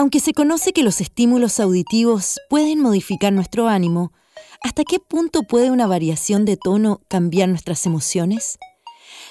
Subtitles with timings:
[0.00, 4.14] Aunque se conoce que los estímulos auditivos pueden modificar nuestro ánimo,
[4.62, 8.58] ¿hasta qué punto puede una variación de tono cambiar nuestras emociones?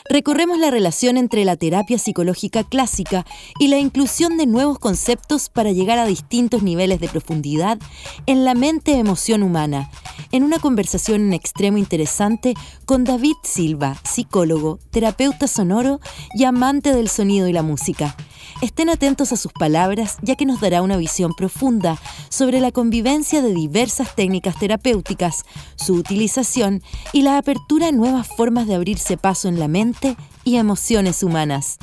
[0.07, 3.25] recorremos la relación entre la terapia psicológica clásica
[3.59, 7.79] y la inclusión de nuevos conceptos para llegar a distintos niveles de profundidad
[8.25, 9.89] en la mente-emoción humana,
[10.31, 12.53] en una conversación en extremo interesante
[12.85, 15.99] con David Silva, psicólogo, terapeuta sonoro
[16.33, 18.15] y amante del sonido y la música.
[18.61, 23.41] Estén atentos a sus palabras ya que nos dará una visión profunda sobre la convivencia
[23.41, 25.45] de diversas técnicas terapéuticas,
[25.77, 26.83] su utilización
[27.13, 31.77] y la apertura a nuevas formas de abrirse paso en la mente y emociones humanas.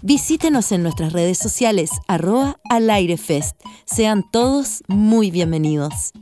[0.00, 3.60] Visítenos en nuestras redes sociales arroba al fest.
[3.86, 6.12] Sean todos muy bienvenidos.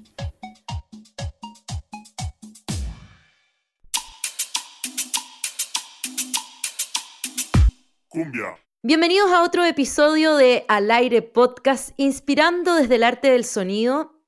[8.82, 14.22] Bienvenidos a otro episodio de Al aire podcast, inspirando desde el arte del sonido.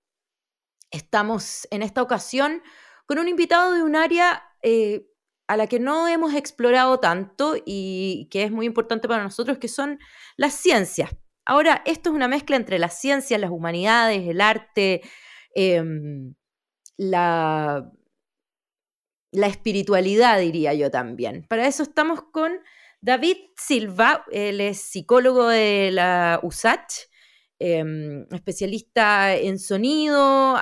[0.90, 2.62] Estamos en esta ocasión
[3.05, 5.10] con un invitado de un área eh,
[5.48, 9.68] a la que no hemos explorado tanto y que es muy importante para nosotros, que
[9.68, 9.98] son
[10.38, 11.14] las ciencias.
[11.44, 15.02] Ahora, esto es una mezcla entre las ciencias, las humanidades, el arte,
[15.55, 16.34] em,
[16.96, 17.92] la,
[19.30, 21.44] la espiritualidad, diría yo también.
[21.46, 22.60] Para eso estamos con
[23.05, 27.06] David Silva, él es psicólogo de la USACH,
[27.58, 30.56] em, especialista en sonido,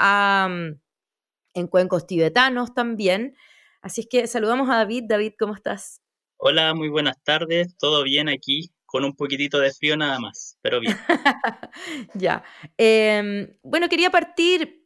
[1.55, 3.37] en cuencos tibetanos también.
[3.81, 5.05] Así es que saludamos a David.
[5.07, 6.03] David, ¿cómo estás?
[6.37, 7.77] Hola, muy buenas tardes.
[7.79, 8.73] ¿Todo bien aquí?
[8.87, 10.97] Con un poquitito de frío nada más, pero bien.
[12.15, 12.43] ya.
[12.77, 14.85] Em, bueno, quería partir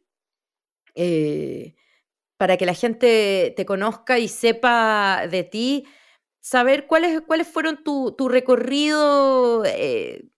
[0.93, 1.73] eh,
[2.37, 5.87] para que la gente te conozca y sepa de ti
[6.49, 10.29] saber cuáles, fueron tu, recorrido eh,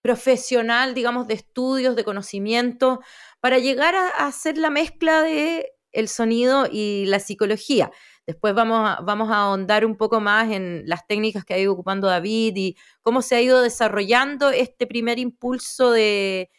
[0.00, 3.00] profesional, digamos, de estudios, de conocimiento,
[3.40, 7.90] para llegar a, hacer la mezcla de el sonido y la psicología.
[8.28, 11.72] Después vamos a, vamos a ahondar un poco más en las técnicas que ha ido
[11.72, 16.50] ocupando David y cómo se ha ido desarrollando este primer impulso de,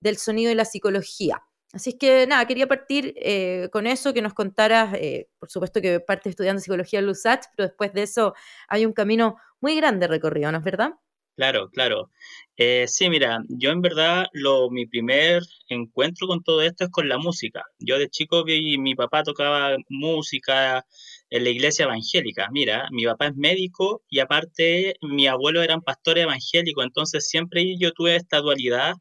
[0.00, 1.42] del sonido y la psicología.
[1.72, 5.82] Así es que nada, quería partir eh, con eso, que nos contaras, eh, por supuesto
[5.82, 8.34] que parte estudiando psicología en LUSACH, pero después de eso
[8.68, 10.92] hay un camino muy grande recorrido, ¿no es verdad?
[11.36, 12.10] Claro, claro.
[12.56, 17.08] Eh, sí, mira, yo en verdad lo, mi primer encuentro con todo esto es con
[17.08, 17.62] la música.
[17.78, 20.84] Yo de chico vi, mi papá tocaba música
[21.30, 22.48] en la iglesia evangélica.
[22.50, 27.76] Mira, mi papá es médico y aparte mi abuelo era un pastor evangélico, entonces siempre
[27.78, 28.94] yo tuve esta dualidad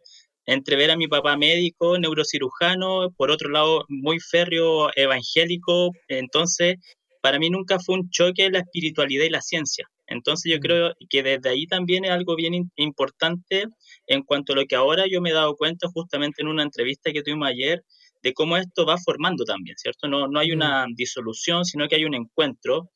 [0.47, 6.77] entre ver a mi papá médico, neurocirujano, por otro lado muy férreo evangélico, entonces
[7.21, 9.87] para mí nunca fue un choque la espiritualidad y la ciencia.
[10.07, 10.61] Entonces yo mm.
[10.61, 13.65] creo que desde ahí también es algo bien importante
[14.07, 17.11] en cuanto a lo que ahora yo me he dado cuenta justamente en una entrevista
[17.11, 17.83] que tuvimos ayer,
[18.23, 20.07] de cómo esto va formando también, ¿cierto?
[20.07, 20.55] No, no hay mm.
[20.55, 22.89] una disolución, sino que hay un encuentro.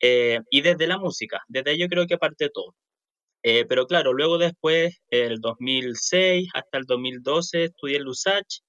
[0.00, 2.74] Eh, y desde la música, desde ahí yo creo que parte todo.
[3.48, 8.60] Eh, pero claro, luego después, el 2006 hasta el 2012, estudié en LUSACH.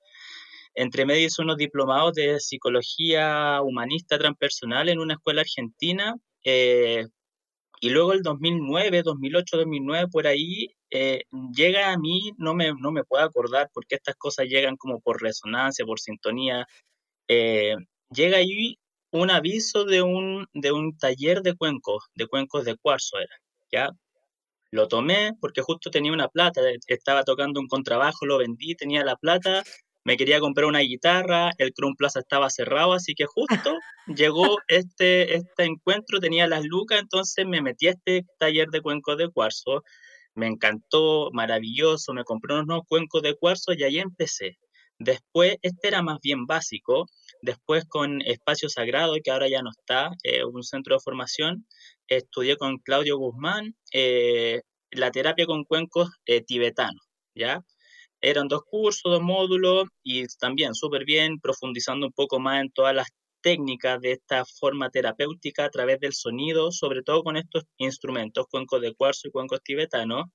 [0.76, 6.16] Entre medio hice unos diplomados de psicología humanista transpersonal en una escuela argentina.
[6.44, 7.08] Eh,
[7.82, 11.24] y luego el 2009, 2008, 2009, por ahí, eh,
[11.56, 15.22] llega a mí, no me, no me puedo acordar porque estas cosas llegan como por
[15.22, 16.68] resonancia, por sintonía.
[17.28, 18.78] llega ahí
[19.12, 23.36] un aviso de un, de un taller de cuencos, de cuencos de cuarzo era,
[23.72, 23.90] ¿ya?
[24.72, 29.16] Lo tomé porque justo tenía una plata, estaba tocando un contrabajo, lo vendí, tenía la
[29.16, 29.64] plata,
[30.04, 33.78] me quería comprar una guitarra, el Crown Plaza estaba cerrado, así que justo
[34.08, 39.18] llegó este, este encuentro, tenía las lucas, entonces me metí a este taller de cuencos
[39.18, 39.84] de cuarzo,
[40.34, 44.58] me encantó, maravilloso, me compré unos nuevos cuencos de cuarzo y ahí empecé.
[45.00, 47.06] Después, este era más bien básico,
[47.42, 51.68] después con Espacio Sagrado, que ahora ya no está, eh, un centro de formación,
[52.08, 54.62] estudié con Claudio Guzmán eh,
[54.92, 57.06] la terapia con cuencos eh, tibetanos,
[57.36, 57.62] ¿ya?
[58.22, 62.96] Eran dos cursos, dos módulos y también súper bien, profundizando un poco más en todas
[62.96, 63.08] las
[63.42, 68.82] técnicas de esta forma terapéutica a través del sonido, sobre todo con estos instrumentos, cuencos
[68.82, 70.26] de cuarzo y cuencos tibetanos.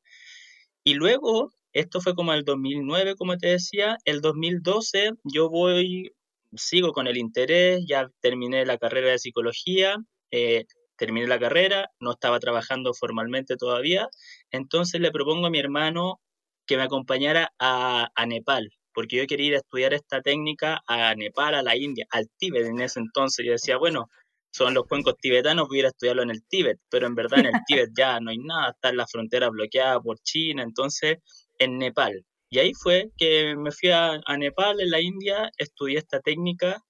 [0.84, 6.12] Y luego, esto fue como el 2009, como te decía, el 2012 yo voy,
[6.54, 9.96] sigo con el interés, ya terminé la carrera de psicología,
[10.30, 10.66] eh,
[10.96, 14.08] terminé la carrera, no estaba trabajando formalmente todavía,
[14.50, 16.20] entonces le propongo a mi hermano
[16.66, 21.54] que me acompañara a, Nepal, porque yo quería ir a estudiar esta técnica a Nepal,
[21.54, 23.44] a la India, al Tíbet en ese entonces.
[23.44, 24.08] Yo decía, bueno,
[24.52, 27.40] son los cuencos tibetanos, voy a ir a estudiarlo en el Tíbet, pero en verdad
[27.40, 31.18] en el Tíbet ya no hay nada, está en la frontera bloqueada por China, entonces
[31.64, 32.24] en Nepal.
[32.50, 36.82] Y ahí fue que me fui a, Nepal, en la India, estudié esta técnica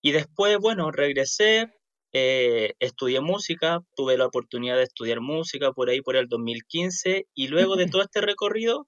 [0.00, 1.72] y después, bueno, regresé,
[2.12, 7.48] eh, estudié música, tuve la oportunidad de estudiar música por ahí por el 2015 y
[7.48, 8.86] luego de todo este recorrido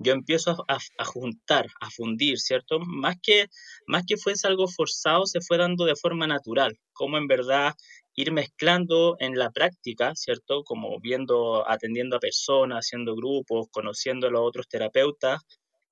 [0.00, 2.80] yo empiezo a, juntar, a fundir, ¿cierto?
[2.80, 3.46] Más que,
[3.86, 7.74] más que fuese algo forzado, se fue dando de forma natural, como en verdad
[8.20, 10.62] ir mezclando en la práctica, ¿cierto?
[10.64, 15.40] Como viendo, atendiendo a personas, haciendo grupos, conociendo a los otros terapeutas,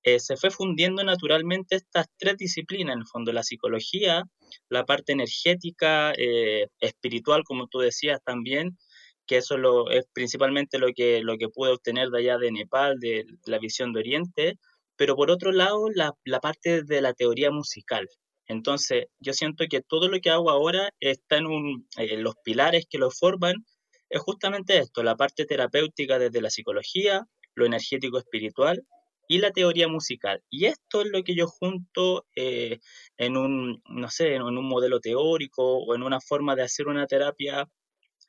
[0.02, 4.22] eh, se fue fundiendo naturalmente estas tres disciplinas, en el fondo, la psicología,
[4.68, 8.78] la parte energética, eh, espiritual, como tú decías también,
[9.26, 12.98] que eso lo, es principalmente lo que, lo que pude obtener de allá de Nepal,
[13.00, 14.58] de, la visión de Oriente,
[14.96, 18.08] pero por otro lado, la, la parte de la teoría musical,
[18.48, 22.98] entonces, yo siento que todo lo que hago ahora está en eh, los pilares que
[22.98, 23.66] lo forman,
[24.08, 28.86] es justamente esto, la parte terapéutica desde la psicología, lo energético espiritual
[29.28, 30.42] y la teoría musical.
[30.48, 32.80] Y esto es lo que yo junto eh,
[33.18, 37.06] en un, no sé, en un modelo teórico o en una forma de hacer una
[37.06, 37.68] terapia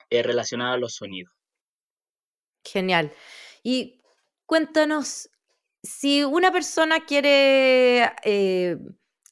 [0.09, 1.33] eh, relacionada a los sonidos.
[2.65, 3.13] Genial.
[3.63, 4.01] Y
[4.45, 5.29] cuéntanos,
[5.81, 8.03] si una persona quiere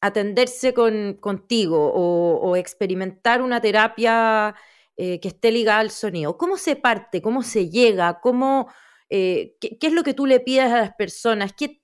[0.02, 4.56] atenderse con, contigo o, experimentar una terapia
[4.96, 6.38] eh, que esté ligada al sonido?
[6.38, 7.22] ¿Cómo se parte?
[7.22, 8.20] ¿Cómo se llega?
[8.22, 8.72] ¿Cómo,
[9.10, 11.54] eh, qué, es lo que tú le pides a las personas?
[11.54, 11.82] ¿Qué,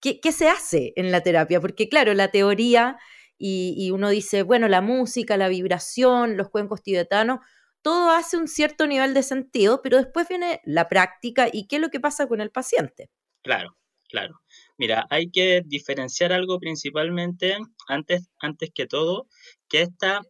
[0.00, 1.60] qué, se hace en la terapia?
[1.60, 2.98] Porque claro, la teoría
[3.44, 7.40] y, uno dice, bueno, la música, la vibración, los cuencos tibetanos,
[7.82, 11.82] todo hace un cierto nivel de sentido, pero después viene la práctica y qué es
[11.82, 13.10] lo que pasa con el paciente.
[13.42, 13.76] Claro,
[14.08, 14.40] claro.
[14.82, 17.56] Mira, hay que diferenciar algo principalmente,
[17.86, 19.28] antes, antes que todo,
[19.68, 20.22] que esta,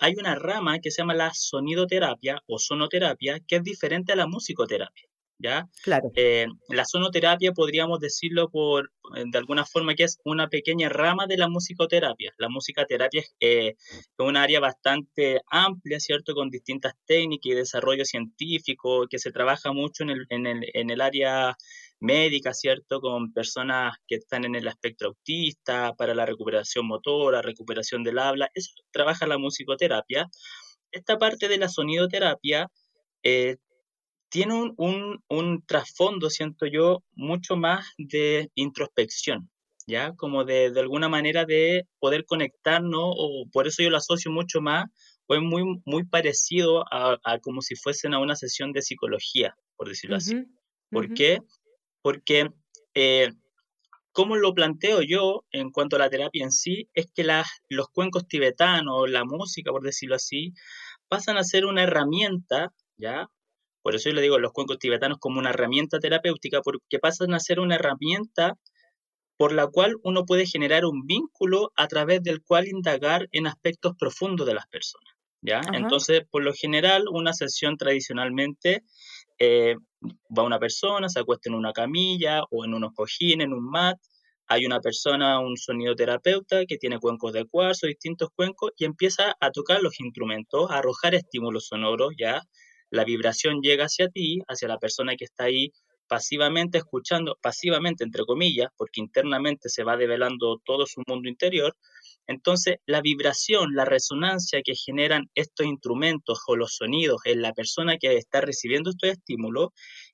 [0.00, 4.26] hay una rama que se llama la sonidoterapia o sonoterapia, que es diferente a la
[4.26, 5.04] musicoterapia.
[5.38, 5.68] ¿Ya?
[5.84, 6.10] Claro.
[6.16, 11.26] Eh, la sonoterapia podríamos decirlo por, eh, de alguna forma, que es una pequeña rama
[11.28, 12.34] de la musicoterapia.
[12.36, 16.34] La musicoterapia eh, es un área bastante amplia, ¿cierto?
[16.34, 20.90] Con distintas técnicas y desarrollo científico, que se trabaja mucho en el, en el, en
[20.90, 21.56] el área
[22.00, 23.00] médica, ¿cierto?
[23.00, 28.50] Con personas que están en el espectro autista, para la recuperación motora, recuperación del habla.
[28.54, 30.28] Eso trabaja la musicoterapia.
[30.90, 32.68] Esta parte de la sonidoterapia
[33.22, 33.56] eh,
[34.30, 39.50] tiene un, trasfondo, siento yo, mucho más de introspección,
[39.86, 40.14] ¿ya?
[40.14, 44.60] Como de, de alguna manera de poder conectarnos, o por eso yo lo asocio mucho
[44.60, 44.86] más,
[45.26, 49.88] o es muy, muy parecido a, como si fuesen a una sesión de psicología, por
[49.88, 50.44] decirlo así.
[50.90, 51.38] ¿Por qué?
[52.02, 52.50] Porque
[52.94, 53.30] eh,
[54.12, 57.24] como lo planteo yo en cuanto a la terapia en sí, es que
[57.68, 60.52] los cuencos tibetanos, la música, por decirlo así,
[61.08, 63.28] pasan a ser una herramienta, ¿ya?
[63.82, 67.40] Por eso yo le digo los cuencos tibetanos como una herramienta terapéutica, porque pasan a
[67.40, 68.58] ser una herramienta
[69.36, 73.94] por la cual uno puede generar un vínculo a través del cual indagar en aspectos
[73.98, 75.14] profundos de las personas.
[75.40, 75.62] ¿ya?
[75.72, 78.82] Entonces, por lo general, una sesión tradicionalmente
[79.40, 79.74] eh,
[80.36, 83.98] va una persona, se acuesta en una camilla o en unos cojines, en un mat,
[84.46, 89.34] hay una persona, un sonido terapeuta que tiene cuencos de cuarzo, distintos cuencos, y empieza
[89.40, 92.42] a tocar los instrumentos, a arrojar estímulos sonoros, ya
[92.90, 95.72] la vibración llega hacia ti, hacia la persona que está ahí
[96.08, 101.76] pasivamente escuchando, pasivamente entre comillas, porque internamente se va develando todo su mundo interior,
[102.30, 107.98] entonces, la vibración, la resonancia que generan estos instrumentos o los sonidos en la persona
[107.98, 109.70] que está recibiendo estos estímulos,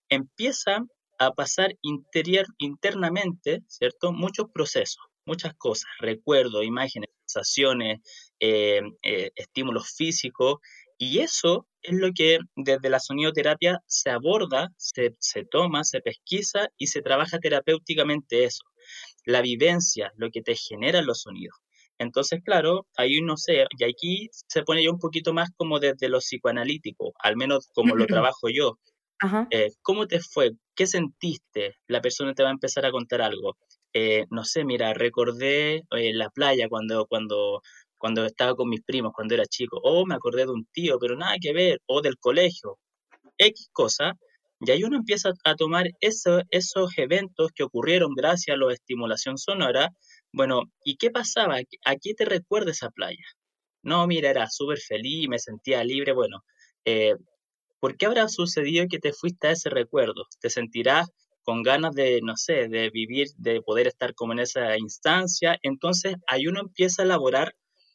[0.09, 4.13] empiezan a pasar interior, internamente, ¿cierto?
[4.13, 8.01] Muchos procesos, muchas cosas, recuerdos, imágenes, sensaciones,
[8.41, 10.57] eh, eh, estímulos físicos,
[10.97, 16.69] y eso es lo que desde la sonidoterapia se aborda, se, se toma, se pesquisa
[16.79, 18.65] y se trabaja terapéuticamente eso.
[19.27, 21.59] La vivencia, lo que te generan los sonidos.
[21.99, 26.09] Entonces, claro, ahí no sé, y aquí se pone ya un poquito más como desde
[26.09, 28.79] lo psicoanalítico, al menos como lo trabajo yo.
[29.51, 30.53] Eh, ¿Cómo te fue?
[30.75, 31.77] ¿Qué sentiste?
[31.87, 33.57] La persona te va a empezar a contar algo.
[33.95, 37.63] Eh, no sé, mira, recordé eh, la playa cuando, cuando,
[37.97, 39.81] cuando estaba con mis primos, cuando era chico.
[39.83, 41.81] O me acordé de un tío, pero nada que ver.
[41.87, 42.79] O del colegio.
[43.39, 44.13] X cosa.
[44.61, 49.91] Y ahí uno empieza a tomar esos eventos que ocurrieron gracias a la estimulación sonora
[50.33, 51.57] bueno, ¿y qué pasaba?
[51.85, 53.25] ¿A qué te recuerda esa playa?
[53.83, 56.13] No, mira, era súper feliz, me sentía libre.
[56.13, 56.45] Bueno,
[56.85, 57.15] eh,
[57.81, 60.27] ¿por qué habrá sucedido que te fuiste a ese recuerdo?
[60.41, 61.09] ¿Te sentirás
[61.45, 65.59] con ganas de, no sé, de vivir, de poder estar como en esa instancia?
[65.63, 67.55] Entonces, ahí uno empieza a elaborar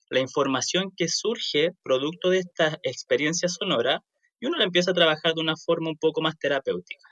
[0.10, 4.04] la información que surge producto de esta experiencia sonora
[4.40, 7.11] y uno la empieza a trabajar de una forma un poco más terapéutica.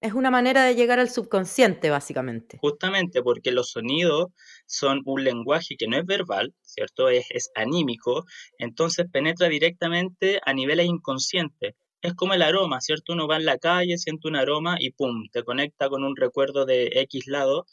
[0.00, 2.58] Es una manera de llegar al subconsciente, básicamente.
[2.60, 4.26] Justamente porque los sonidos
[4.64, 7.08] son un lenguaje que no es verbal, ¿cierto?
[7.08, 8.24] Es, anímico,
[8.58, 11.74] entonces penetra directamente a niveles inconscientes.
[12.00, 13.12] Es como el aroma, ¿cierto?
[13.12, 15.24] Uno va en la calle, siente un aroma y ¡pum!
[15.32, 17.66] te conecta con un recuerdo de X lado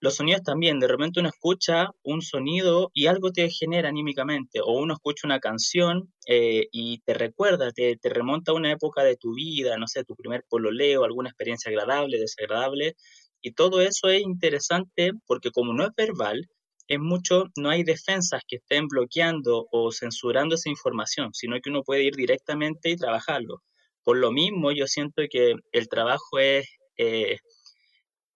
[0.00, 4.72] los sonidos también, de repente uno escucha un sonido y algo te genera anímicamente, o
[4.72, 9.16] uno escucha una canción eh, y te recuerda, te, te, remonta a una época de
[9.16, 12.96] tu vida, no sé, tu primer pololeo, alguna experiencia agradable, desagradable,
[13.42, 16.48] y todo eso es interesante porque como no es verbal,
[16.88, 21.82] es mucho, no hay defensas que estén bloqueando o censurando esa información, sino que uno
[21.84, 23.62] puede ir directamente y trabajarlo.
[24.02, 26.66] Por lo mismo, yo siento que el trabajo es...
[26.96, 27.38] Eh,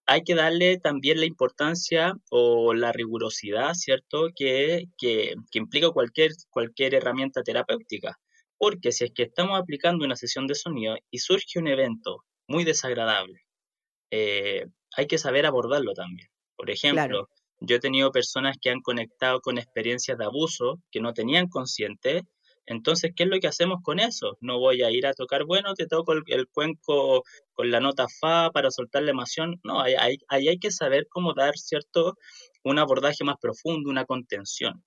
[0.07, 6.95] hay que darle también la importancia o la rigurosidad, ¿cierto?, que, que, implica cualquier, cualquier
[6.95, 8.19] herramienta terapéutica.
[8.57, 12.63] Porque si es que estamos aplicando una sesión de sonido y surge un evento muy
[12.63, 13.41] desagradable,
[14.11, 16.29] eh, hay que saber abordarlo también.
[16.55, 21.13] Por ejemplo, yo he tenido personas que han conectado con experiencias de abuso que no
[21.13, 22.21] tenían consciente
[22.67, 24.37] entonces, ¿qué es lo que hacemos con eso?
[24.41, 28.49] No voy a ir a tocar, bueno, te toco el, cuenco con la nota fa
[28.51, 29.59] para soltar la emoción.
[29.63, 32.17] No, ahí hay, hay, que saber cómo dar, ¿cierto?
[32.63, 34.83] Un abordaje más profundo, una contención.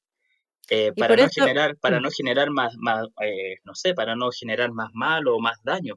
[0.71, 2.03] Eh, para, no generar, para mm.
[2.03, 5.95] no generar más, más eh, no sé, para no generar más mal o más daño.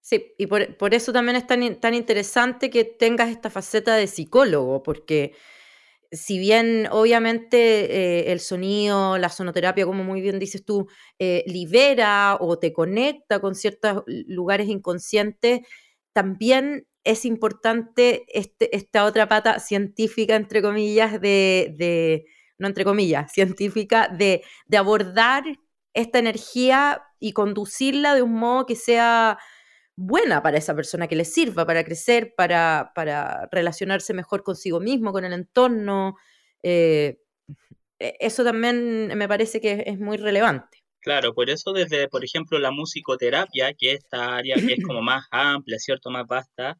[0.00, 4.06] Sí, y por, por eso también es tan, tan interesante que tengas esta faceta de
[4.06, 5.34] psicólogo, porque
[6.12, 12.36] si bien obviamente eh, el sonido, la sonoterapia, como muy bien dices tú, eh, libera
[12.40, 15.60] o te conecta con ciertos lugares inconscientes,
[16.12, 22.24] también es importante este, esta otra pata científica, entre comillas, de,
[22.58, 25.44] no entre comillas, científica, de, de abordar
[25.94, 29.38] esta energía y conducirla de un modo que sea
[29.96, 35.12] buena para esa persona, que le sirva para crecer, para, para relacionarse mejor consigo mismo,
[35.12, 36.16] con el entorno.
[36.62, 37.18] Eh,
[37.98, 40.84] e, eso también me parece que es muy relevante.
[41.00, 45.02] Claro, por eso desde, por ejemplo, la musicoterapia, que es esta área que es como
[45.02, 46.10] más amplia, ¿cierto?
[46.10, 46.76] Más vasta,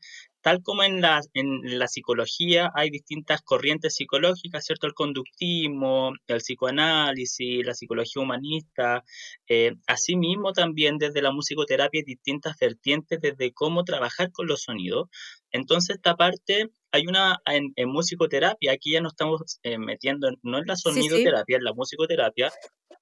[0.46, 4.86] tal como en la, en la psicología hay distintas corrientes psicológicas, ¿cierto?
[4.86, 9.02] El conductismo, el psicoanálisis, la psicología humanista,
[9.48, 15.08] eh, asimismo también desde la musicoterapia hay distintas vertientes desde cómo trabajar con los sonidos.
[15.50, 20.66] Entonces esta parte, hay una en, musicoterapia, aquí ya no estamos eh, metiendo, no en
[20.66, 22.52] la sonidoterapia, en la musicoterapia.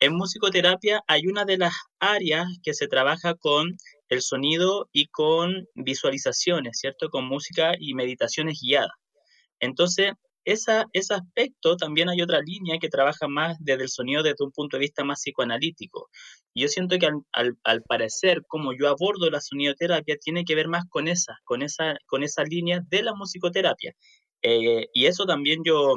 [0.00, 3.76] En musicoterapia hay una de las áreas que se trabaja con
[4.08, 7.08] el sonido y con visualizaciones, ¿cierto?
[7.10, 8.92] Con música y meditaciones guiadas.
[9.60, 10.12] Entonces,
[10.44, 14.52] esa, ese aspecto también hay otra línea que trabaja más desde el sonido desde un
[14.52, 16.10] punto de vista más psicoanalítico.
[16.54, 21.08] Yo siento que al, parecer, como yo abordo la sonidoterapia, tiene que ver más con
[21.08, 23.94] esa, con esa, con esa línea de la musicoterapia.
[24.42, 25.94] Eh, y eso también yo,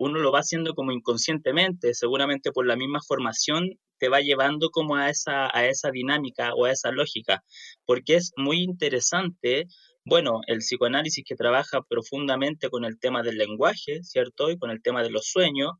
[0.00, 4.96] uno lo va haciendo como inconscientemente, seguramente por la misma formación te va llevando como
[4.96, 7.44] a esa, a esa dinámica o a esa lógica,
[7.84, 9.66] porque es muy interesante,
[10.06, 14.50] bueno, el psicoanálisis que trabaja profundamente con el tema del lenguaje, ¿cierto?
[14.50, 15.72] Y con el tema de los sueños,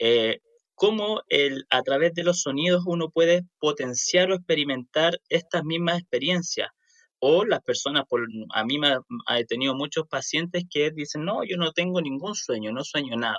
[0.00, 0.40] eh,
[0.74, 6.68] cómo el, a través de los sonidos uno puede potenciar o experimentar estas mismas experiencias.
[7.20, 8.96] O las personas, por, a mí me
[9.36, 13.38] he tenido muchos pacientes que dicen, no, yo no tengo ningún sueño, no sueño nada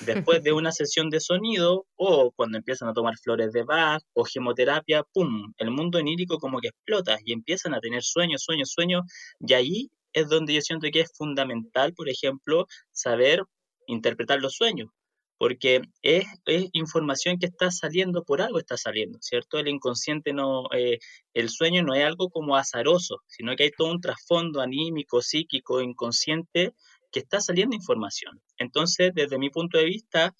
[0.00, 4.24] después de una sesión de sonido o cuando empiezan a tomar flores de Bach o
[4.24, 5.52] gemoterapia, ¡pum!
[5.58, 9.02] El mundo enírico como que explota y empiezan a tener sueños, sueños, sueños.
[9.40, 13.42] Y ahí es donde yo siento que es fundamental, por ejemplo, saber
[13.86, 14.90] interpretar los sueños,
[15.38, 16.24] porque es,
[16.72, 19.58] información que está saliendo, por algo está saliendo, ¿cierto?
[19.58, 20.98] El inconsciente no, eh,
[21.34, 25.80] el sueño no es algo como azaroso, sino que hay todo un trasfondo anímico, psíquico,
[25.80, 26.74] inconsciente
[27.12, 28.40] que está saliendo información.
[28.58, 30.34] Entonces, desde mi punto de vista,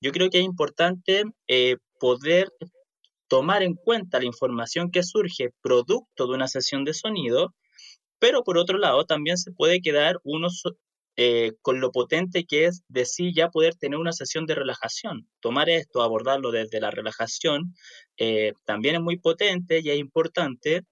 [0.00, 2.52] yo creo que es importante eh, poder
[3.28, 7.54] tomar en cuenta la información que surge producto de una sesión de sonido,
[8.18, 10.48] pero por otro lado también se puede quedar uno
[11.16, 15.28] eh, con lo potente que es de sí ya poder tener una sesión de relajación.
[15.40, 17.74] Tomar esto, abordarlo desde la relajación,
[18.16, 20.84] eh, también es muy potente y es importante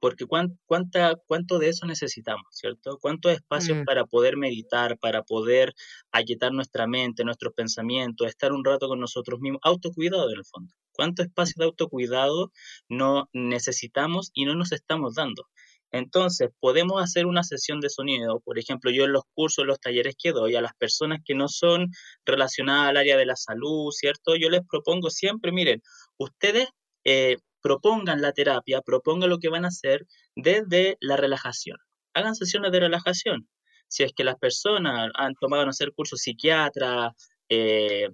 [0.00, 2.98] porque cuánta, cuánto de eso necesitamos, ¿cierto?
[3.00, 3.84] ¿Cuántos espacios mm.
[3.84, 5.74] para poder meditar, para poder
[6.12, 10.72] aquietar nuestra mente, nuestros pensamientos, estar un rato con nosotros mismos, autocuidado en el fondo?
[10.92, 12.52] ¿Cuánto espacio de autocuidado
[12.88, 15.46] no necesitamos y no nos estamos dando?
[15.94, 20.16] Entonces, podemos hacer una sesión de sonido, por ejemplo, yo en los cursos, los talleres
[20.18, 21.92] que doy a las personas que no son
[22.26, 24.34] relacionadas al área de la salud, ¿cierto?
[24.34, 25.82] Yo les propongo siempre, miren,
[26.18, 26.68] ustedes
[27.04, 30.06] eh, propongan la terapia, propongan lo que van a hacer
[30.36, 31.78] desde la relajación.
[32.14, 33.48] hagan sesiones de relajación.
[33.88, 37.14] Si es que las personas han tomado, no sé, cursos psiquiatra,
[37.48, 38.10] eh,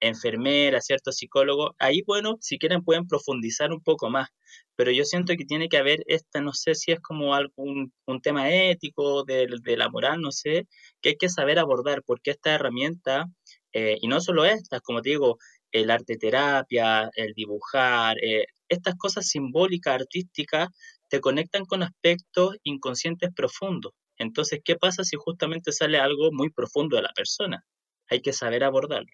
[0.00, 4.28] enfermera, cierto psicólogo, ahí, bueno, si quieren pueden profundizar un poco más,
[4.76, 8.20] pero yo siento que tiene que haber esta, no sé si es como algún un
[8.20, 10.68] tema ético, de, de la moral, no sé,
[11.00, 13.26] que hay que saber abordar, porque esta herramienta,
[13.72, 15.38] eh, y no solo estas, como te digo,
[15.72, 20.68] el arte terapia, el dibujar, eh, estas cosas simbólicas, artísticas,
[21.08, 23.92] te conectan con aspectos inconscientes profundos.
[24.18, 27.64] Entonces, ¿qué pasa si justamente sale algo muy profundo de la persona?
[28.08, 29.10] Hay que saber abordarlo.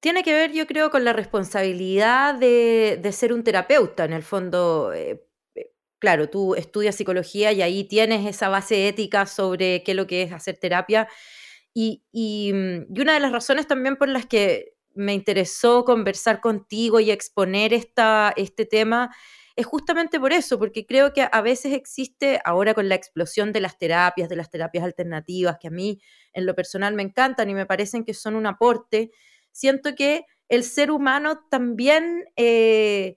[0.00, 4.04] Tiene que ver, yo creo, con la responsabilidad de, ser un terapeuta.
[4.04, 9.24] En el fondo, eh, eh, claro, tú estudias psicología y ahí tienes esa base ética
[9.24, 11.08] sobre qué es lo que es hacer terapia.
[11.72, 17.00] Y, y, mm, una de las razones también por las que me interesó conversar contigo
[17.00, 19.14] y exponer esta, este tema
[19.56, 23.60] es justamente por eso, porque creo que a veces existe, ahora con la explosión de
[23.60, 26.00] las terapias, de las terapias alternativas, que a mí
[26.32, 29.12] en lo personal me encantan y me parecen que son un aporte,
[29.52, 33.16] siento que el ser humano también eh,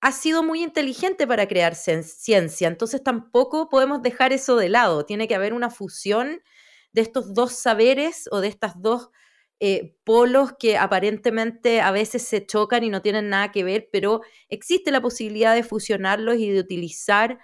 [0.00, 5.26] ha sido muy inteligente para crear ciencia, entonces tampoco podemos dejar eso de lado, tiene
[5.26, 6.42] que haber una fusión
[6.92, 9.10] de estos dos saberes o de estas dos
[9.64, 14.20] eh, polos que aparentemente a veces se chocan y no tienen nada que ver, pero
[14.48, 17.38] existe la posibilidad de fusionarlos y de utilizar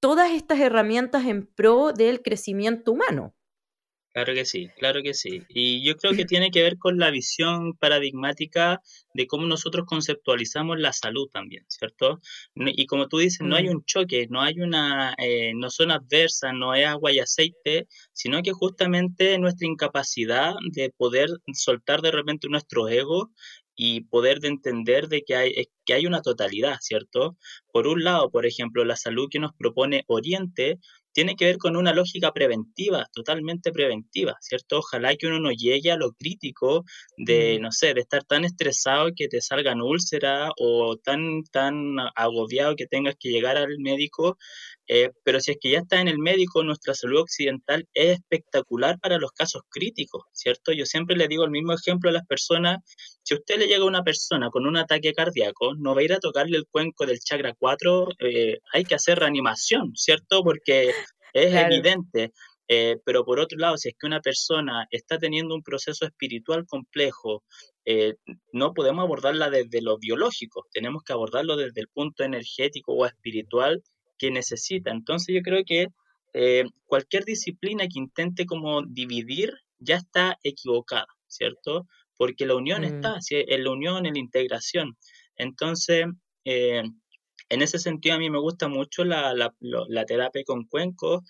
[0.00, 3.36] todas estas herramientas en pro del crecimiento humano.
[4.12, 5.42] Claro que sí, claro que sí.
[5.48, 8.80] Y yo creo que tiene que ver con la visión paradigmática
[9.14, 12.20] de cómo nosotros conceptualizamos la salud también, ¿cierto?
[12.54, 13.72] Y como tú dices, no hay mm.
[13.72, 18.42] un choque, no hay una, eh, no son adversas, no hay agua y aceite, sino
[18.42, 23.30] que justamente nuestra incapacidad de poder soltar de repente nuestro ego
[23.74, 27.38] y poder de entender de que hay, que hay una totalidad, ¿cierto?
[27.72, 30.78] Por un lado, por ejemplo, la salud que nos propone Oriente
[31.12, 34.78] tiene que ver con una lógica preventiva, totalmente preventiva, ¿cierto?
[34.78, 36.84] Ojalá que uno no llegue a lo crítico
[37.16, 42.76] de, no sé, de estar tan estresado que te salgan úlceras o tan, tan agobiado
[42.76, 44.38] que tengas que llegar al médico
[44.88, 48.98] eh, pero si es que ya está en el médico, nuestra salud occidental es espectacular
[48.98, 50.72] para los casos críticos, ¿cierto?
[50.72, 52.78] Yo siempre le digo el mismo ejemplo a las personas,
[53.22, 56.12] si usted le llega a una persona con un ataque cardíaco, no va a ir
[56.12, 60.42] a tocarle el cuenco del chakra 4, eh, hay que hacer reanimación, ¿cierto?
[60.42, 60.92] Porque
[61.32, 62.32] es evidente.
[62.68, 66.64] Eh, pero por otro lado, si es que una persona está teniendo un proceso espiritual
[66.66, 67.42] complejo,
[68.52, 73.82] no podemos abordarla desde lo biológico, tenemos que abordarlo desde el punto energético o espiritual
[74.16, 74.92] que necesita.
[74.92, 75.88] Entonces yo creo que
[76.34, 81.86] eh, cualquier disciplina que intente como dividir ya está equivocada, ¿cierto?
[82.16, 83.20] Porque la unión está, mm.
[83.30, 84.96] en la unión, en la integración.
[85.36, 86.06] Entonces,
[86.44, 86.82] eh,
[87.52, 91.22] en ese sentido a mí me gusta mucho la, la, terapia con cuencos,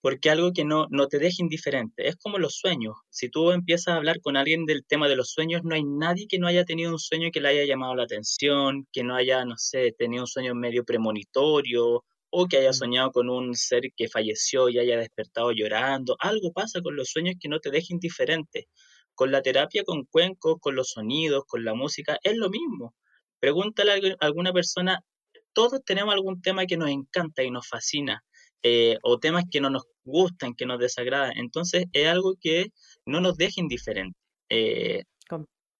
[0.00, 2.08] porque algo que no, no te deja indiferente.
[2.08, 2.96] Es como los sueños.
[3.10, 6.26] Si tú empiezas a hablar con alguien del tema de los sueños, no hay nadie
[6.28, 9.44] que no haya tenido un sueño que le haya llamado la atención, que no haya,
[9.44, 14.08] no sé, tenido un sueño medio premonitorio o que haya soñado con un ser que
[14.08, 16.16] falleció y haya despertado llorando.
[16.18, 18.68] Algo pasa con los sueños que no te deja indiferente.
[19.14, 22.94] Con la terapia con cuencos, con los sonidos, con la música, es lo mismo.
[23.38, 25.04] Pregúntale a alguna persona,
[25.52, 28.22] todos tenemos algún tema que nos encanta y nos fascina,
[28.62, 31.32] eh, o temas que no nos gustan, que nos desagradan.
[31.36, 32.66] Entonces es algo que
[33.06, 34.18] no nos deja indiferente.
[34.50, 35.02] Eh,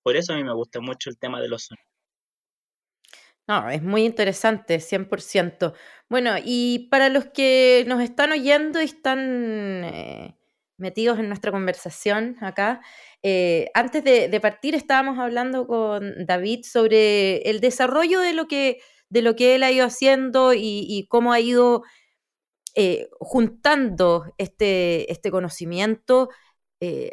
[0.02, 1.92] por eso a mí me gusta mucho el tema de los sonidos.
[3.48, 5.74] No, es muy interesante, 100%.
[6.08, 10.36] Bueno, y para los que nos están oyendo y están eh,
[10.76, 12.80] metidos en nuestra conversación acá,
[13.22, 18.80] eh, antes de, partir estábamos hablando con David sobre el desarrollo de lo que,
[19.12, 21.82] de lo que él ha ido haciendo y, cómo ha ido
[22.74, 26.30] eh, juntando este, este conocimiento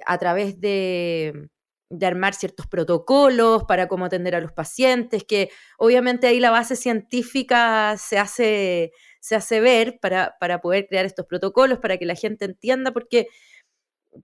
[0.08, 1.50] a través de
[1.90, 6.76] de armar ciertos protocolos para cómo atender a los pacientes, que obviamente ahí la base
[6.76, 12.46] científica se hace, se hace ver para, poder crear estos protocolos, para que la gente
[12.46, 13.28] entienda, porque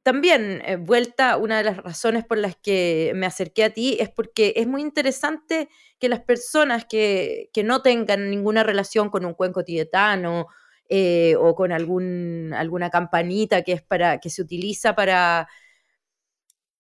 [0.03, 4.09] también, eh, vuelta, una de las razones por las que me acerqué a ti es
[4.09, 5.69] porque es muy interesante
[5.99, 10.47] que las personas que, no tengan ninguna relación con un cuenco tibetano
[10.89, 15.47] eh, o con algún, alguna campanita que, es para, que se utiliza para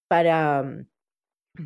[0.07, 0.87] para, mm,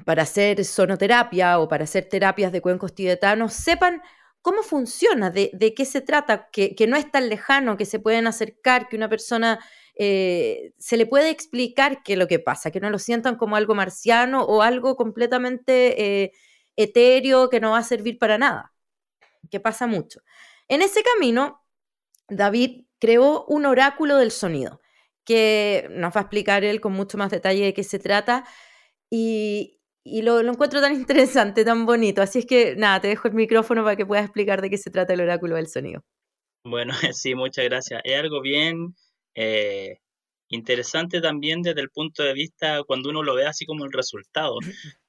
[0.06, 4.02] para hacer sonoterapia o para hacer terapias de cuencos tibetanos, sepan
[4.42, 8.88] cómo funciona, de, qué se trata, que, no es tan lejano, que se pueden acercar,
[8.90, 9.60] que una persona
[10.02, 13.58] eh, se le puede explicar qué es lo que pasa, que no lo sientan como
[13.58, 16.32] algo marciano o algo completamente eh,
[16.78, 18.74] etéreo que no va a servir para nada,
[19.52, 20.22] que pasa mucho.
[20.70, 21.66] En ese camino,
[22.30, 24.80] David creó un oráculo del sonido
[25.26, 28.46] que nos va a explicar él con mucho más detalle de qué se trata
[29.10, 32.22] y, lo, encuentro tan interesante, tan bonito.
[32.22, 34.92] Así es que nada, te dejo el micrófono para que puedas explicar de qué se
[34.92, 36.06] trata el oráculo del sonido.
[36.64, 38.00] Bueno, sí, muchas gracias.
[38.06, 38.96] Es algo bien
[39.36, 39.98] eh,
[40.50, 44.58] interesante también desde el punto de vista cuando uno lo ve así como el resultado,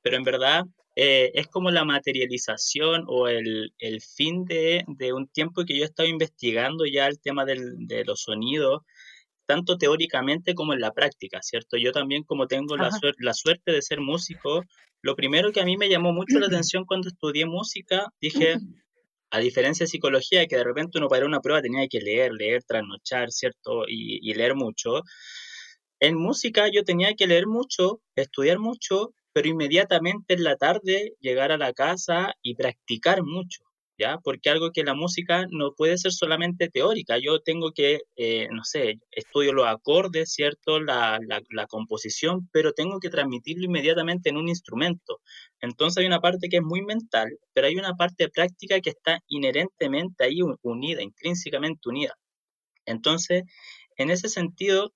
[0.03, 0.65] pero en verdad
[0.97, 3.73] eh, es como la materialización o el,
[4.15, 8.83] fin de, un tiempo que yo he estado investigando ya el tema de los sonidos,
[9.47, 11.77] tanto teóricamente como en la práctica, ¿cierto?
[11.77, 14.65] Yo también como tengo la, la suerte de ser músico,
[15.03, 18.59] lo primero que a mí me llamó mucho la atención cuando estudié música, dije,
[19.31, 22.65] a diferencia de psicología, que de repente uno para una prueba tenía que leer, leer,
[22.65, 23.85] trasnochar, ¿cierto?
[23.89, 25.03] Y, leer mucho.
[26.01, 31.53] En música yo tenía que leer mucho, estudiar mucho, pero inmediatamente en la tarde llegar
[31.53, 33.70] a la casa y practicar mucho.
[34.23, 38.65] Porque algo que la música no puede ser solamente teórica, yo tengo que, eh, no
[38.65, 40.81] sé, estudio los acordes, ¿cierto?
[40.81, 41.19] La,
[41.51, 45.21] la, composición, pero tengo que transmitirlo inmediatamente en un instrumento.
[45.61, 49.21] Entonces hay una parte que es muy mental, pero hay una parte práctica que está
[49.29, 52.15] inherentemente ahí unida, intrínsecamente unida.
[52.87, 53.45] Entonces,
[53.97, 54.93] en ese sentido,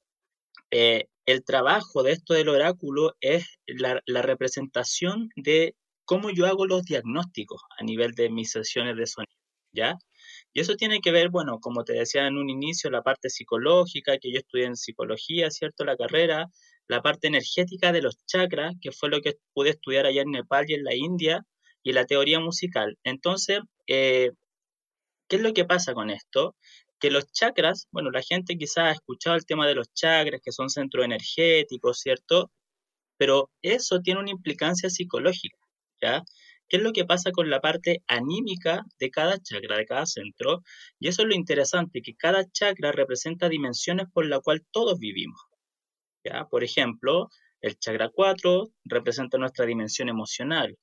[0.71, 6.67] eh, el trabajo de esto del oráculo es la, la representación de cómo yo hago
[6.67, 9.39] los diagnósticos a nivel de mis sesiones de sonido,
[9.73, 9.99] ¿ya?
[10.53, 14.19] Y eso tiene que ver, bueno, como te decía en un inicio, la parte psicológica,
[14.19, 15.85] que yo estudié en psicología, ¿cierto?
[15.85, 16.49] La carrera,
[16.89, 20.67] la parte energética de los chakras, que fue lo que pude estudiar allá en Nepal
[20.69, 21.45] y en la India,
[21.83, 22.99] y la teoría musical.
[23.05, 24.33] Entonces, eh,
[25.29, 26.57] ¿qué es lo que pasa con esto?
[26.99, 30.53] Que los chakras, bueno, la gente quizás ha escuchado el tema de los chakras, que
[30.53, 32.51] son centros energéticos, ¿cierto?
[33.19, 35.59] Pero eso tiene una implicancia psicológica.
[36.69, 40.63] ¿Qué es lo que pasa con la parte anímica de cada chakra, de cada centro?
[40.99, 45.41] Y eso es lo interesante, que cada chakra representa dimensiones por la cual todos vivimos.
[46.25, 46.47] ¿ya?
[46.47, 47.29] Por ejemplo,
[47.61, 50.77] el chakra 4 representa nuestra dimensión emocional.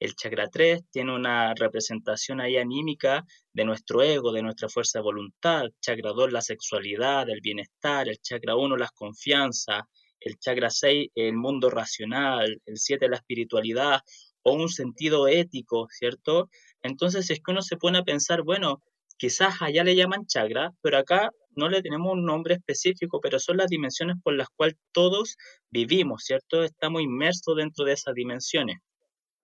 [0.00, 5.02] El chakra 3 tiene una representación ahí anímica de nuestro ego, de nuestra fuerza de
[5.02, 5.64] voluntad.
[5.80, 8.08] Chakra 2 la sexualidad, el bienestar.
[8.08, 9.82] El chakra 1 las confianzas.
[10.20, 12.60] El chakra 6 el mundo racional.
[12.64, 14.00] El 7 la espiritualidad
[14.42, 16.48] o un sentido ético, ¿cierto?
[16.82, 18.82] Entonces es que uno se pone a pensar, bueno,
[19.16, 23.56] quizás allá le llaman chakra, pero acá no le tenemos un nombre específico, pero son
[23.58, 25.36] las dimensiones por las cuales todos
[25.70, 26.62] vivimos, ¿cierto?
[26.62, 28.78] Estamos inmersos dentro de esas dimensiones.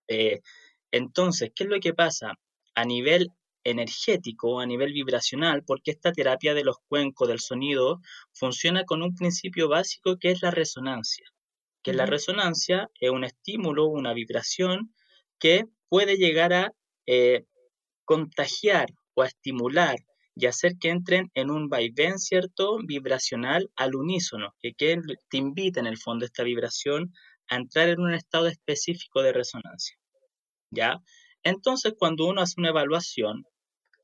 [0.07, 0.39] Eh,
[0.91, 2.33] entonces, ¿qué es lo que pasa?
[2.75, 3.29] A nivel
[3.65, 7.99] energético, a nivel vibracional, porque esta terapia de los cuencos del sonido
[8.33, 11.25] funciona con un principio básico que es la resonancia
[11.85, 14.91] que la resonancia es un estímulo, una vibración
[15.37, 16.71] que puede llegar a
[17.05, 17.45] eh,
[18.05, 19.95] contagiar o a estimular
[20.35, 22.79] y hacer que entren en un vaivén, ¿cierto?
[22.83, 27.13] Vibracional al unísono, que, que te invita en el fondo esta vibración
[27.49, 29.95] a entrar en un estado específico de resonancia.
[30.71, 31.03] ¿Ya?
[31.43, 33.45] Entonces, cuando uno hace una evaluación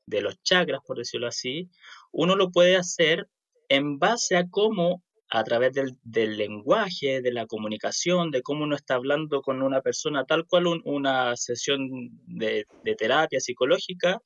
[0.06, 1.68] de los chakras, por decirlo así,
[2.12, 3.28] uno lo puede hacer
[3.68, 5.02] en base a cómo
[5.34, 10.26] a través del, lenguaje, de la comunicación, de cómo uno está hablando con una persona,
[10.26, 12.66] tal cual una sesión de,
[12.98, 14.20] terapia psicológica,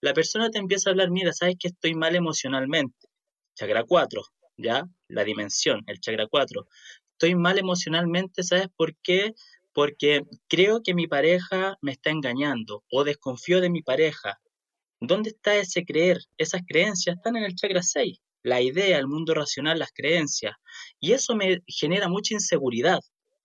[0.00, 3.06] la persona te empieza a hablar, mira, sabes que estoy mal emocionalmente.
[3.54, 4.20] Chakra 4,
[4.56, 4.84] ¿ya?
[5.06, 6.66] La dimensión, el chakra 4.
[7.12, 9.34] Estoy mal emocionalmente, ¿sabes por qué?
[9.72, 14.40] Porque creo que mi pareja me está engañando o desconfío de mi pareja.
[14.98, 16.18] ¿Dónde está ese creer?
[16.36, 18.18] Esas creencias están en el chakra 6
[18.48, 20.54] la idea, el mundo racional, las creencias.
[21.00, 23.00] Y eso me genera mucha inseguridad.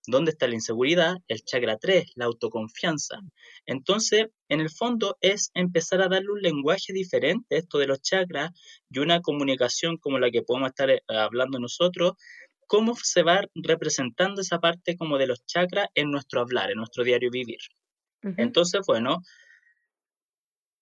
[0.06, 1.16] ¿Dónde está la inseguridad?
[1.28, 3.20] El chakra 3, la autoconfianza.
[3.64, 8.50] Entonces, en el fondo es empezar a darle un lenguaje diferente, esto de los chakras,
[8.90, 12.12] y una comunicación como la que podemos estar eh, hablando nosotros,
[12.66, 17.04] cómo se va representando esa parte como de los chakras en nuestro hablar, en nuestro
[17.04, 17.60] diario vivir.
[18.38, 19.18] Entonces, bueno,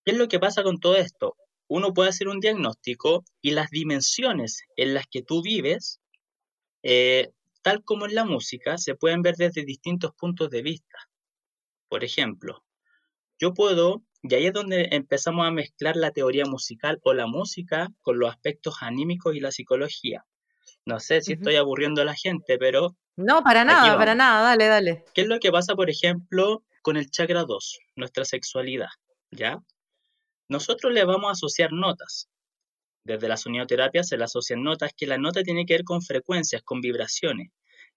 [0.04, 1.36] ¿qué es lo que pasa con todo esto?
[1.72, 6.02] Uno puede hacer un diagnóstico y las dimensiones en las que tú vives,
[6.82, 7.30] eh,
[7.62, 10.98] tal como en la música, se pueden ver desde distintos puntos de vista.
[11.88, 12.62] Por ejemplo,
[13.38, 17.88] yo puedo, y ahí es donde empezamos a mezclar la teoría musical o la música
[18.02, 20.26] con los aspectos anímicos y la psicología.
[20.84, 22.96] No sé si estoy aburriendo a la gente, pero...
[23.16, 25.04] No, para nada, para nada, dale, dale.
[25.14, 28.88] ¿Qué es lo que pasa, por ejemplo, con el chakra 2, nuestra sexualidad?
[29.30, 29.62] ¿Ya?
[30.48, 32.28] Nosotros le vamos a asociar notas.
[33.04, 36.62] Desde la sonioterapia se le asocian notas, que la nota tiene que ver con frecuencias,
[36.62, 37.50] con vibraciones.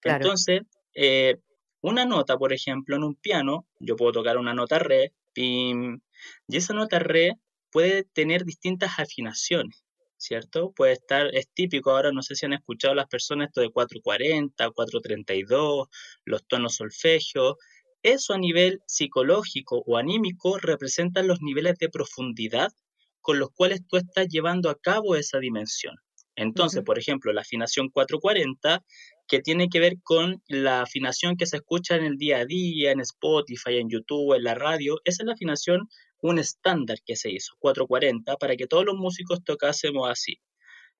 [0.04, 0.62] Entonces,
[0.94, 1.38] eh,
[1.82, 6.00] una nota, por ejemplo, en un piano, yo puedo tocar una nota re, pim,
[6.48, 7.34] y esa nota re
[7.72, 9.86] puede tener distintas afinaciones.
[10.18, 10.72] ¿cierto?
[10.72, 14.72] Puede estar, es típico ahora, no sé si han escuchado las personas esto de 440,
[14.72, 15.88] 432,
[16.26, 17.58] los tonos solfegio.
[18.06, 22.72] Eso a nivel psicológico o anímico representa los niveles de profundidad
[23.20, 25.96] con los cuales tú estás llevando a cabo esa dimensión.
[26.36, 28.86] Entonces, por ejemplo, la afinación 440,
[29.28, 32.92] que tiene que ver con la afinación que se escucha en el día a día,
[32.92, 35.90] en Spotify, en YouTube, en la radio, esa es la afinación,
[36.22, 40.38] un estándar que se hizo, 440, para que todos los músicos tocásemos así.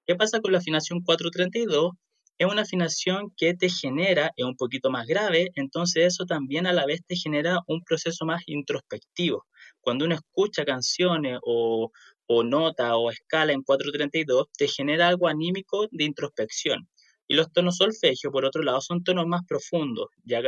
[0.08, 1.92] ¿Qué pasa con la afinación 432?
[2.38, 6.74] Es una afinación que te genera, es un poquito más grave, entonces eso también a
[6.74, 9.46] la vez te genera un proceso más introspectivo.
[9.80, 11.92] Cuando uno escucha canciones o,
[12.28, 16.90] o nota o escala en 432, te genera algo anímico de introspección.
[17.28, 20.42] Y los tonos solfegio, por otro lado, son tonos más profundos, ya,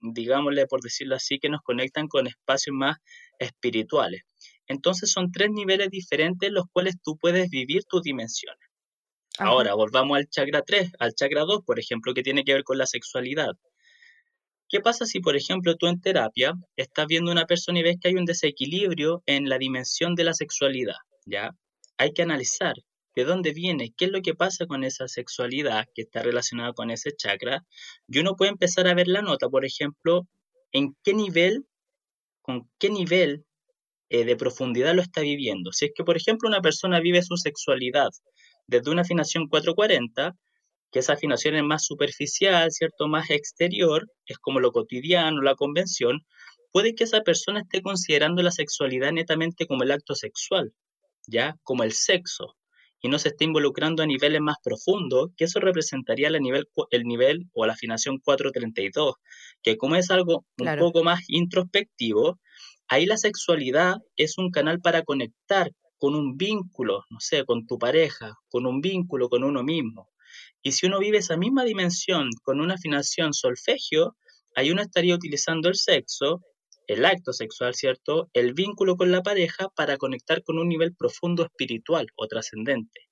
[0.00, 2.96] digámosle por decirlo así, que nos conectan con espacios más
[3.38, 4.22] espirituales.
[4.66, 8.69] Entonces son tres niveles diferentes en los cuales tú puedes vivir tus dimensiones.
[9.42, 12.76] Ahora, volvamos al chakra 3, al chakra 2, por ejemplo, que tiene que ver con
[12.76, 13.52] la sexualidad.
[14.68, 18.08] ¿Qué pasa si, por ejemplo, tú en terapia estás viendo una persona y ves que
[18.08, 20.96] hay un desequilibrio en la dimensión de la sexualidad?
[21.24, 21.52] ¿Ya?
[21.96, 22.74] Hay que analizar
[23.16, 26.90] de dónde viene, qué es lo que pasa con esa sexualidad que está relacionada con
[26.90, 27.64] ese chakra.
[28.08, 30.28] Y uno puede empezar a ver la nota, por ejemplo,
[30.70, 31.64] en qué nivel,
[32.42, 33.46] con qué nivel
[34.10, 35.72] eh, de profundidad lo está viviendo.
[35.72, 38.10] Si es que, por ejemplo, una persona vive su sexualidad
[38.70, 40.36] desde una afinación 440,
[40.92, 43.08] que esa afinación es más superficial, ¿cierto?
[43.08, 46.24] Más exterior, es como lo cotidiano, la convención,
[46.72, 50.72] puede que esa persona esté considerando la sexualidad netamente como el acto sexual,
[51.26, 51.56] ¿ya?
[51.64, 52.56] Como el sexo,
[53.02, 57.04] y no se esté involucrando a niveles más profundos, que eso representaría el nivel, el
[57.04, 59.14] nivel o la afinación 432,
[59.62, 62.38] que como es algo un poco más introspectivo,
[62.86, 67.78] ahí la sexualidad es un canal para conectar con un vínculo, no sé, con tu
[67.78, 70.08] pareja, con un vínculo con uno mismo.
[70.62, 74.16] Y si uno vive esa misma dimensión con una afinación solfegio,
[74.56, 76.42] ahí uno estaría utilizando el sexo,
[76.86, 78.30] el acto sexual, ¿cierto?
[78.32, 83.02] El vínculo con la pareja para conectar con un nivel profundo espiritual o trascendente.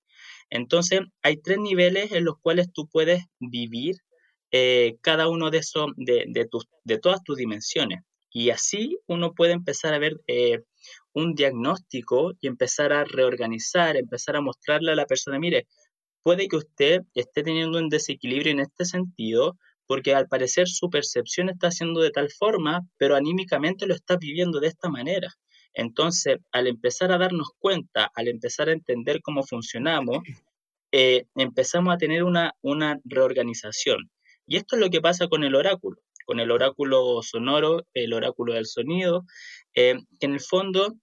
[0.51, 3.97] Entonces, hay tres niveles en los cuales tú puedes vivir
[4.51, 8.01] eh, cada uno de esos, de, de, todas tus dimensiones.
[8.31, 10.61] Y así uno puede empezar a ver eh,
[11.19, 15.67] un diagnóstico y empezar a reorganizar, empezar a mostrarle a la persona, mire,
[16.23, 21.49] puede que usted esté teniendo un desequilibrio en este sentido, porque al parecer su percepción
[21.49, 25.29] está siendo de tal forma, pero anímicamente lo está viviendo de esta manera.
[25.75, 30.19] Entonces, al empezar a darnos cuenta, al empezar a entender cómo funcionamos,
[30.93, 34.11] eh, empezamos a tener una, una reorganización.
[34.47, 38.55] Y esto es lo que pasa con el oráculo, con el oráculo sonoro, el oráculo
[38.55, 39.25] del sonido,
[39.75, 40.95] eh, que en el fondo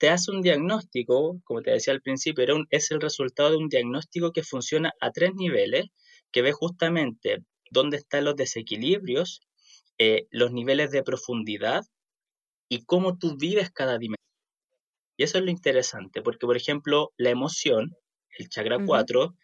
[0.00, 4.32] te hace un diagnóstico, como te decía al principio, es el resultado de un diagnóstico
[4.32, 5.88] que funciona a tres niveles,
[6.32, 9.42] que ve justamente dónde están los desequilibrios,
[9.98, 11.82] eh, los niveles de profundidad
[12.66, 14.16] y cómo tú vives cada dimensión.
[15.18, 17.94] Y eso es lo interesante, porque por ejemplo, la emoción,
[18.38, 19.36] el chakra 4,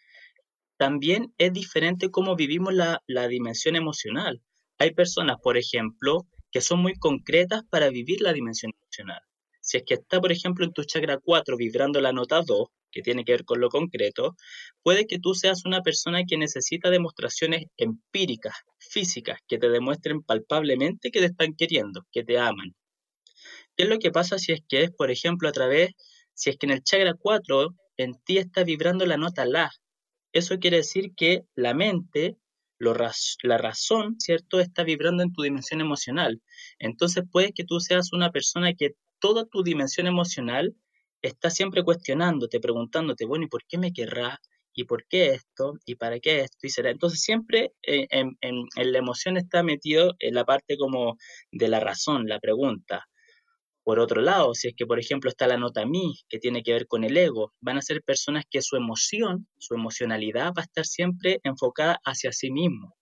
[0.75, 4.41] también es diferente cómo vivimos la, la dimensión emocional.
[4.79, 9.21] Hay personas, por ejemplo, que son muy concretas para vivir la dimensión emocional.
[9.67, 13.01] Si es que está, por ejemplo, en tu chakra 4 vibrando la nota 2, que
[13.01, 14.37] tiene que ver con lo concreto,
[14.81, 21.11] puede que tú seas una persona que necesita demostraciones empíricas, físicas, que te demuestren palpablemente
[21.11, 22.77] que te están queriendo, que te aman.
[23.75, 25.91] ¿Qué es lo que pasa si es que es, por ejemplo, a través,
[26.33, 29.69] si es que en el chakra 4 en ti está vibrando la nota La?
[30.31, 32.37] Eso quiere decir que la mente,
[32.79, 36.41] la razón, ¿cierto?, está vibrando en tu dimensión emocional.
[36.79, 40.75] Entonces puede que tú seas una persona que toda tu dimensión emocional
[41.21, 44.39] está siempre cuestionándote, preguntándote, bueno, ¿y por qué me querrá?
[44.73, 45.73] ¿Y por qué esto?
[45.85, 46.67] ¿Y para qué esto?
[46.67, 46.91] Y será.
[46.91, 48.37] Entonces siempre eh, en,
[48.75, 51.17] la emoción está metido en la parte como
[51.51, 53.07] de la razón, la pregunta.
[53.83, 56.73] Por otro lado, si es que, por ejemplo, está la nota mí, que tiene que
[56.73, 60.65] ver con el ego, van a ser personas que su emoción, su emocionalidad va a
[60.65, 62.95] estar siempre enfocada hacia sí mismo.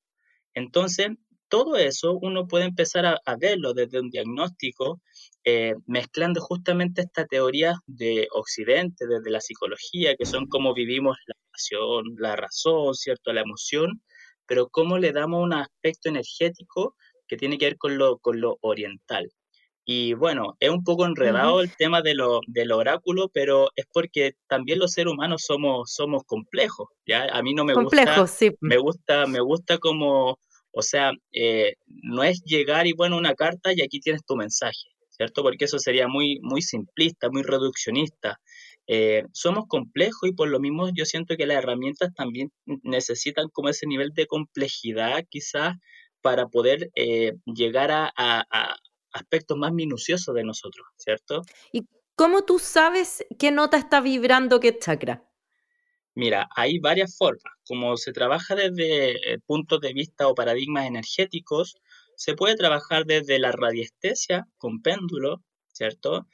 [0.53, 1.09] Entonces,
[1.49, 5.01] todo eso uno puede empezar a, verlo desde un diagnóstico,
[5.43, 11.35] eh, mezclando justamente esta teoría de Occidente, desde la psicología, que son cómo vivimos la
[11.51, 13.33] pasión, la razón, ¿cierto?
[13.33, 14.01] La emoción,
[14.45, 16.95] pero cómo le damos un aspecto energético
[17.27, 19.31] que tiene que ver con lo, con lo oriental.
[19.87, 24.33] Y bueno, es un poco enredado el tema de lo, del oráculo, pero es porque
[24.47, 27.27] también los seres humanos somos, somos complejos, ¿ya?
[27.31, 28.51] A mí no me gusta, sí.
[28.61, 30.39] me gusta, me gusta como
[30.75, 34.89] o sea, eh, no es llegar y bueno, una carta y aquí tienes tu mensaje,
[35.09, 35.41] ¿cierto?
[35.41, 38.41] Porque eso sería muy, muy simplista, muy reduccionista.
[38.85, 42.51] Eh, somos complejos y por lo mismo yo siento que las herramientas también
[42.83, 45.77] necesitan como ese nivel de complejidad quizás
[46.21, 48.75] para poder eh, llegar a, a,
[49.13, 51.41] aspectos más minuciosos de nosotros, ¿cierto?
[51.71, 55.23] ¿Y cómo tú sabes qué nota está vibrando qué chakra?
[56.15, 57.53] Mira, hay varias formas.
[57.65, 61.75] Como se trabaja desde eh, puntos de vista o paradigmas energéticos,
[62.15, 66.27] se puede trabajar desde la radiestesia con péndulo, ¿cierto?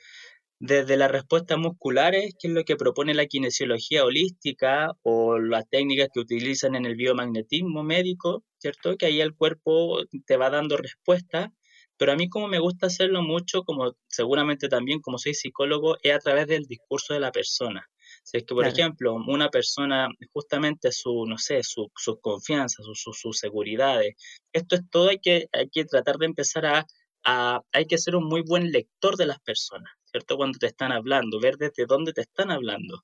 [0.59, 6.09] Desde las respuestas musculares, que es lo que propone la kinesiología holística o las técnicas
[6.13, 8.97] que utilizan en el biomagnetismo médico, ¿cierto?
[8.97, 11.49] Que ahí el cuerpo te va dando respuestas.
[11.97, 16.13] Pero a mí como me gusta hacerlo mucho, como seguramente también como soy psicólogo, es
[16.13, 17.87] a través del discurso de la persona.
[18.23, 23.17] Si es que, por ejemplo, una persona, justamente su, no sé, su, sus confianzas, sus
[23.19, 24.15] su, seguridades,
[24.53, 26.85] esto es todo, hay que, hay que tratar de empezar a,
[27.25, 30.37] a, hay que ser un muy buen lector de las personas, ¿cierto?
[30.37, 33.01] Cuando te están hablando, ver desde dónde te están hablando.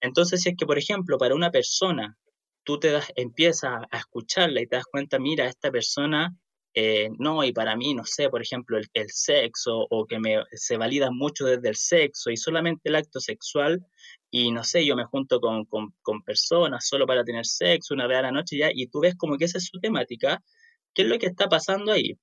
[0.00, 2.16] Entonces, si es que, por ejemplo, para una persona,
[2.64, 6.36] tú te das, empiezas a escucharla y te das cuenta, mira, esta persona
[6.74, 10.42] eh, no, y para mí, no sé, por ejemplo, el, el sexo o que me,
[10.52, 13.84] se valida mucho desde el sexo y solamente el acto sexual
[14.30, 18.18] y no sé, yo me junto con, con, personas solo para tener sexo una vez
[18.18, 20.42] a la noche ya y tú ves como que esa es su temática,
[20.94, 22.18] ¿qué es lo que está pasando ahí?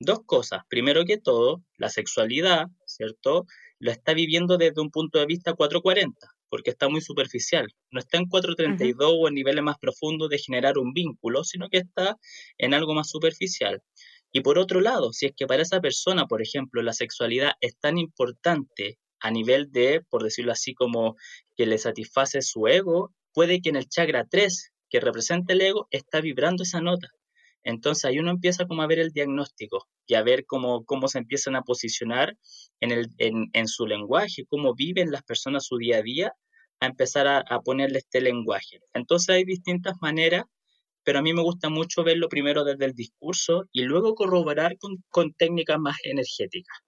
[0.00, 0.62] Dos cosas.
[0.68, 3.46] Primero que todo, la sexualidad, ¿cierto?
[3.78, 7.66] Lo está viviendo desde un punto de vista 440 porque está muy superficial.
[7.90, 11.78] No está en 432 o en niveles más profundos de generar un vínculo, sino que
[11.78, 12.16] está
[12.58, 13.82] en algo más superficial.
[14.32, 17.76] Y por otro lado, si es que para esa persona, por ejemplo, la sexualidad es
[17.78, 21.16] tan importante a nivel de, por decirlo así, como
[21.56, 25.88] que le satisface su ego, puede que en el chakra 3, que representa el ego,
[25.90, 27.08] está vibrando esa nota.
[27.66, 31.18] Entonces ahí uno empieza como a ver el diagnóstico y a ver cómo, cómo se
[31.18, 32.38] empiezan a posicionar
[32.80, 36.32] en, el, en, su lenguaje, cómo viven las personas su día a día,
[36.78, 38.78] a empezar a, a, ponerle este lenguaje.
[38.94, 40.44] Entonces hay distintas maneras,
[41.02, 45.02] pero a mí me gusta mucho verlo primero desde el discurso y luego corroborar con,
[45.08, 46.85] con técnicas más energéticas.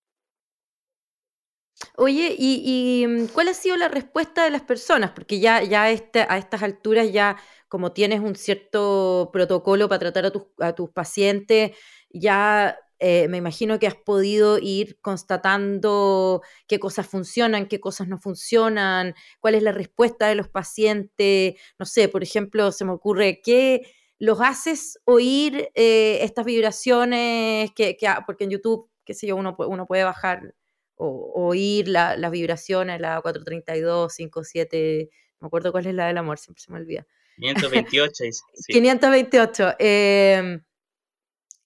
[2.00, 5.10] Oye, ¿y, mm, cuál ha sido la respuesta de las personas?
[5.10, 7.36] Porque ya, ya este, a estas alturas ya
[7.68, 11.72] como tienes un cierto protocolo para tratar a tus, a tus pacientes,
[12.10, 18.18] ya eh, me imagino que has podido ir constatando qué cosas funcionan, qué cosas no
[18.18, 21.54] funcionan, cuál es la respuesta de los pacientes.
[21.80, 27.96] No sé, por ejemplo, se me ocurre que los haces oír eh, estas vibraciones, que,
[27.96, 30.54] que, porque en YouTube, qué sé yo, uno, uno puede bajar
[30.98, 35.08] o, oír las vibraciones, la 432, 57,
[35.40, 37.06] no me acuerdo cuál es la del amor, siempre se me olvida.
[37.38, 38.24] 528.
[38.54, 38.72] Sí.
[38.72, 39.74] 528.
[39.78, 40.60] Eh,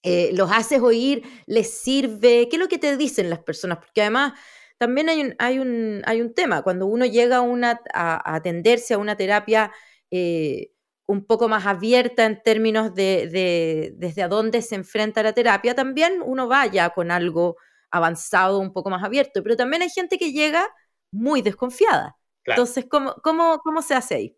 [0.03, 3.77] eh, los haces oír, les sirve, ¿qué es lo que te dicen las personas?
[3.77, 4.33] Porque además
[4.77, 8.95] también hay un, hay un, hay un tema, cuando uno llega a, una, a, atenderse
[8.95, 9.71] a una terapia
[10.11, 10.71] eh,
[11.05, 15.73] un poco más abierta en términos de, de, desde a dónde se enfrenta la terapia,
[15.73, 17.55] también uno vaya con algo
[17.93, 20.67] avanzado, un poco más abierto, pero también hay gente que llega
[21.11, 22.17] muy desconfiada.
[22.43, 24.37] Entonces, ¿cómo, cómo, ¿cómo se hace ahí?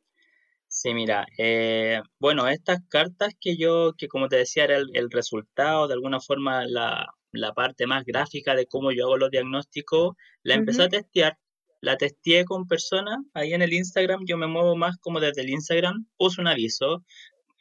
[0.67, 5.87] Sí, mira, eh, bueno, estas cartas que yo, que como te decía, era el, resultado,
[5.87, 10.55] de alguna forma la, la, parte más gráfica de cómo yo hago los diagnósticos, la
[10.55, 11.37] empecé a testear,
[11.79, 15.49] la testé con personas, ahí en el Instagram, yo me muevo más como desde el
[15.49, 17.05] Instagram, puse un aviso,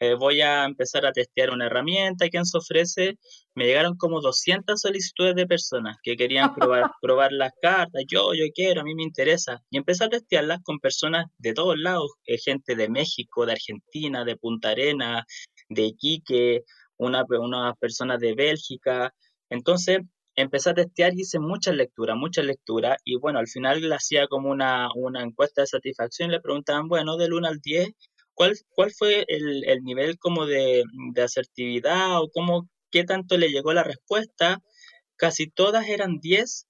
[0.01, 3.19] eh, voy a empezar a testear una herramienta que se ofrece.
[3.55, 8.03] Me llegaron como 200 solicitudes de personas que querían probar, probar las cartas.
[8.09, 9.63] Yo, yo quiero, a mí me interesa.
[9.71, 14.25] Y empecé a testearlas con personas de todos lados, eh, gente de México, de Argentina,
[14.25, 15.25] de Punta Arena,
[15.69, 16.65] de Iquique,
[16.97, 19.15] una, unas personas de Bélgica.
[19.51, 19.99] Entonces,
[20.37, 24.27] empecé a testear y hice muchas lecturas, muchas lecturas, y bueno, al final le hacía
[24.27, 27.91] como una, una encuesta de satisfacción, le preguntaban, bueno, del 1 al 10,
[28.35, 33.51] ¿cuál, cuál fue el, el nivel como de, de, asertividad o cómo, qué tanto le
[33.51, 34.61] llegó la respuesta?
[35.17, 36.67] Casi todas eran 10,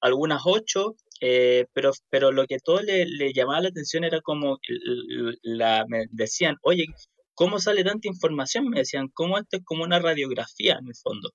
[0.00, 4.58] algunas 8, eh, pero, pero lo que todo le, le, llamaba la atención era como,
[5.42, 6.86] la, me decían, oye,
[7.34, 8.68] ¿cómo sale tanta información?
[8.68, 11.30] Me decían, ¿cómo esto es como una radiografía en el fondo?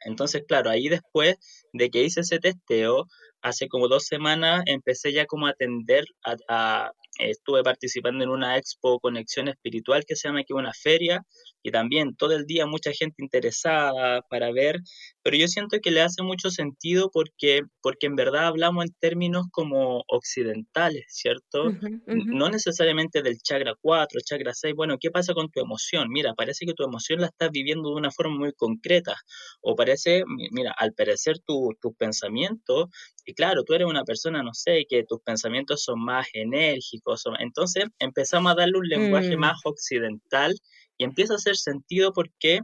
[0.00, 1.36] Entonces, claro, ahí después
[1.72, 3.06] de que hice ese testeo,
[3.42, 6.04] hace como dos semanas empecé ya como a atender
[6.48, 11.24] a, estuve participando en una expo Conexión Espiritual que se llama aquí una feria
[11.62, 14.80] y también todo el día mucha gente interesada para ver,
[15.22, 19.46] pero yo siento que le hace mucho sentido porque, porque en verdad hablamos en términos
[19.50, 21.72] como occidentales, ¿cierto?
[22.06, 26.08] No necesariamente del chakra 4, chakra 6, bueno, ¿qué pasa con tu emoción?
[26.10, 29.16] Mira, parece que tu emoción la estás viviendo de una forma muy concreta
[29.60, 32.86] o parece, mira, al parecer tus tu pensamientos
[33.28, 37.24] Y claro, tú eres una persona, no sé, que tus pensamientos son más enérgicos.
[37.40, 39.40] entonces empezamos a darle un lenguaje mm.
[39.40, 40.54] más occidental
[40.96, 42.60] y empieza a hacer sentido porque,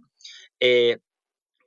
[0.61, 0.97] eh,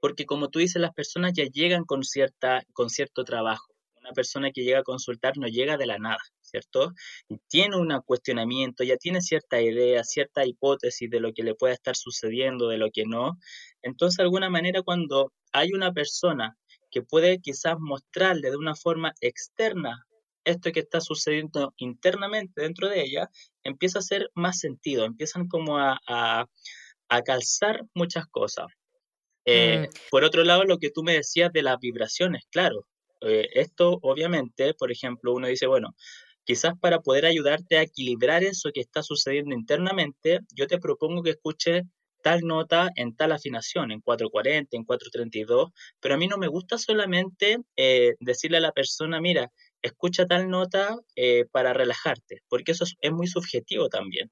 [0.02, 3.68] porque como tú dices, las personas ya llegan con, cierta, con cierto trabajo.
[4.02, 6.92] Una persona que llega a consultar no llega de la nada, ¿cierto?
[7.30, 11.76] Y tiene un cuestionamiento, ya tiene cierta idea, cierta hipótesis de lo que le puede
[11.76, 13.38] estar sucediendo, de lo que no.
[13.84, 16.58] Entonces, de alguna manera, cuando hay una persona
[16.92, 20.08] que puede quizás mostrarle de una forma externa
[20.48, 23.30] esto que está sucediendo internamente dentro de ella,
[23.64, 26.00] empieza a hacer más sentido, empiezan como a,
[27.26, 28.68] calzar muchas cosas.
[29.46, 30.10] Eh, mm.
[30.10, 32.86] Por otro lado, lo que tú me decías de las vibraciones, claro,
[33.22, 35.96] eh, esto obviamente, por ejemplo, uno dice, bueno,
[36.44, 41.32] quizás para poder ayudarte a equilibrar eso que está sucediendo internamente, yo te propongo que
[41.32, 41.84] escuches
[42.28, 45.72] tal nota en tal afinación, en 440, en 432,
[46.02, 49.50] pero a mí no me gusta solamente eh, decirle a la persona, mira,
[49.82, 54.30] escucha tal nota eh, para relajarte, porque eso es, muy subjetivo también.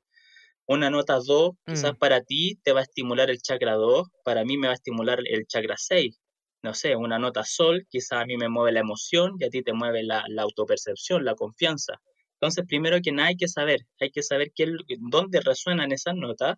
[0.67, 1.97] Una nota 2, quizás mm.
[1.97, 5.21] para ti te va a estimular el chakra 2, para mí me va a estimular
[5.23, 6.19] el chakra 6.
[6.63, 9.61] No sé, una nota sol, quizás a mí me mueve la emoción y a ti
[9.61, 12.01] te mueve la, la autopercepción, la confianza.
[12.45, 16.57] Entonces, primero que nada hay que saber, hay que saber qué, dónde resuenan esas notas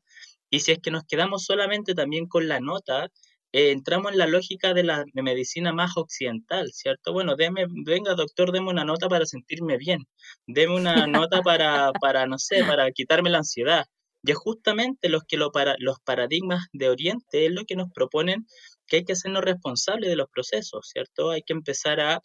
[0.49, 3.05] y si es que nos quedamos solamente también con la nota,
[3.53, 7.13] eh, entramos en la lógica de la medicina más occidental, ¿cierto?
[7.13, 10.05] Bueno, deme, venga doctor, deme una nota para sentirme bien,
[10.45, 10.93] deme una
[11.29, 13.85] nota para, para, no sé, para quitarme la ansiedad.
[14.23, 17.89] Y es justamente los, que lo para, los paradigmas de Oriente es lo que nos
[17.93, 18.45] proponen
[18.87, 21.31] que hay que hacernos responsables de los procesos, ¿cierto?
[21.31, 22.21] Hay que empezar a,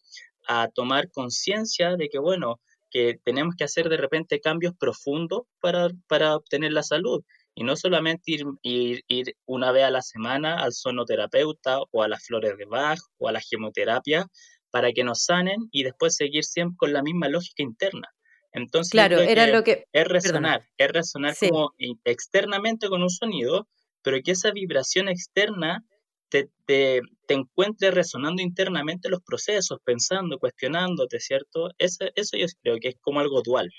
[0.49, 2.61] a tomar conciencia de que, bueno,
[2.93, 7.25] que tenemos que hacer de repente cambios profundos para, para obtener la salud.
[7.55, 8.23] Y no solamente
[8.63, 13.01] ir, ir, una vez a la semana al sonoterapeuta o a las flores de Bach
[13.19, 14.27] o a la gemoterapia
[14.71, 18.09] para que nos sanen y después seguir siempre con la misma lógica interna.
[18.53, 19.87] Entonces, claro, era lo que...
[19.93, 21.73] Es resonar, es resonar como
[22.05, 23.69] externamente con un sonido,
[24.03, 25.85] pero que esa vibración externa
[26.33, 31.71] te, te, te, encuentre resonando internamente los procesos, pensando, cuestionándote, ¿cierto?
[31.77, 33.71] Eso, eso yo creo que es como algo dual.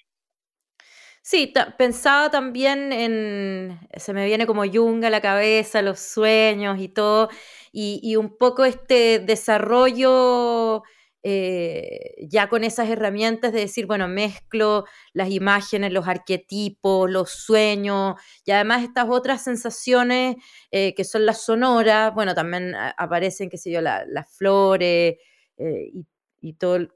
[1.23, 6.89] Sí, pensaba también en, se me viene como Jung a la cabeza, los sueños y
[6.89, 7.29] todo,
[7.71, 10.83] y, un poco este desarrollo
[11.25, 18.15] eh, ya con esas herramientas de decir, bueno, mezclo las imágenes, los arquetipos, los sueños,
[18.45, 20.35] y además estas otras sensaciones
[20.71, 25.15] eh, que son las sonoras, bueno, también aparecen, qué sé yo, las flores
[25.57, 26.05] eh, y,
[26.41, 26.89] y todo,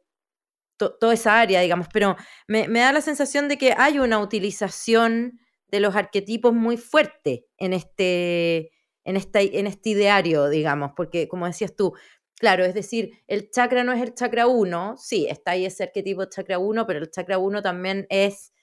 [0.78, 2.16] toda esa área, digamos, pero
[2.48, 7.74] me, da la sensación de que hay una utilización de los arquetipos muy fuerte en
[7.74, 8.72] este,
[9.04, 11.94] en, en este ideario, digamos, porque como decías tú,
[12.40, 16.26] claro, es decir, el chakra no es el chakra 1, sí, está ahí ese arquetipo
[16.26, 18.54] chakra 1, pero el chakra 1 también es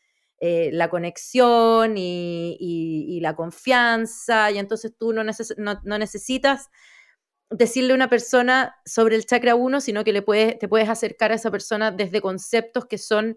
[0.40, 6.70] eh, la conexión y, la confianza, y entonces tú no, no necesitas
[7.50, 11.32] decirle a una persona sobre el chakra 1, sino que le puedes, te puedes acercar
[11.32, 13.36] a esa persona desde conceptos que son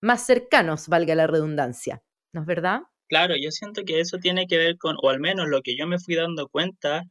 [0.00, 2.02] más cercanos, valga la redundancia.
[2.32, 2.80] ¿No es verdad?
[3.08, 5.86] Claro, yo siento que eso tiene que ver con, o al menos lo que yo
[5.86, 7.04] me fui dando cuenta,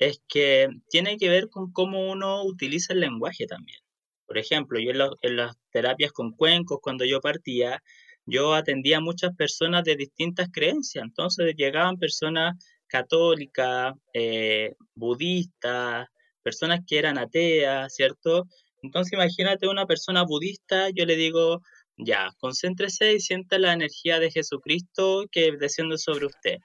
[0.00, 3.78] es que tiene que ver con cómo uno utiliza el lenguaje también.
[4.26, 4.92] Por ejemplo, yo
[5.22, 7.82] en, las terapias con cuencos, cuando yo partía,
[8.26, 11.04] yo atendía a muchas personas de distintas creencias.
[11.04, 12.56] Entonces llegaban personas
[12.88, 16.10] católica, eh, budista,
[16.42, 18.46] personas que eran ateas, ¿cierto?
[18.82, 21.60] Entonces imagínate una persona budista, yo le digo,
[21.98, 26.56] ya, concéntrese y sienta la energía de Jesucristo que desciende sobre usted.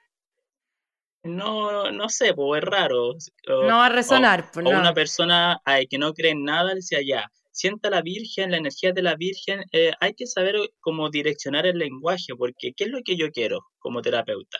[1.26, 3.14] No, no sé, pues es raro.
[3.46, 4.50] no va a resonar.
[4.54, 5.60] O, una persona
[5.90, 9.64] que no cree en nada, decía, ya, sienta la Virgen, la energía de la Virgen.
[9.72, 13.60] Eh, hay que saber cómo direccionar el lenguaje, porque ¿qué es lo que yo quiero
[13.78, 14.58] como terapeuta?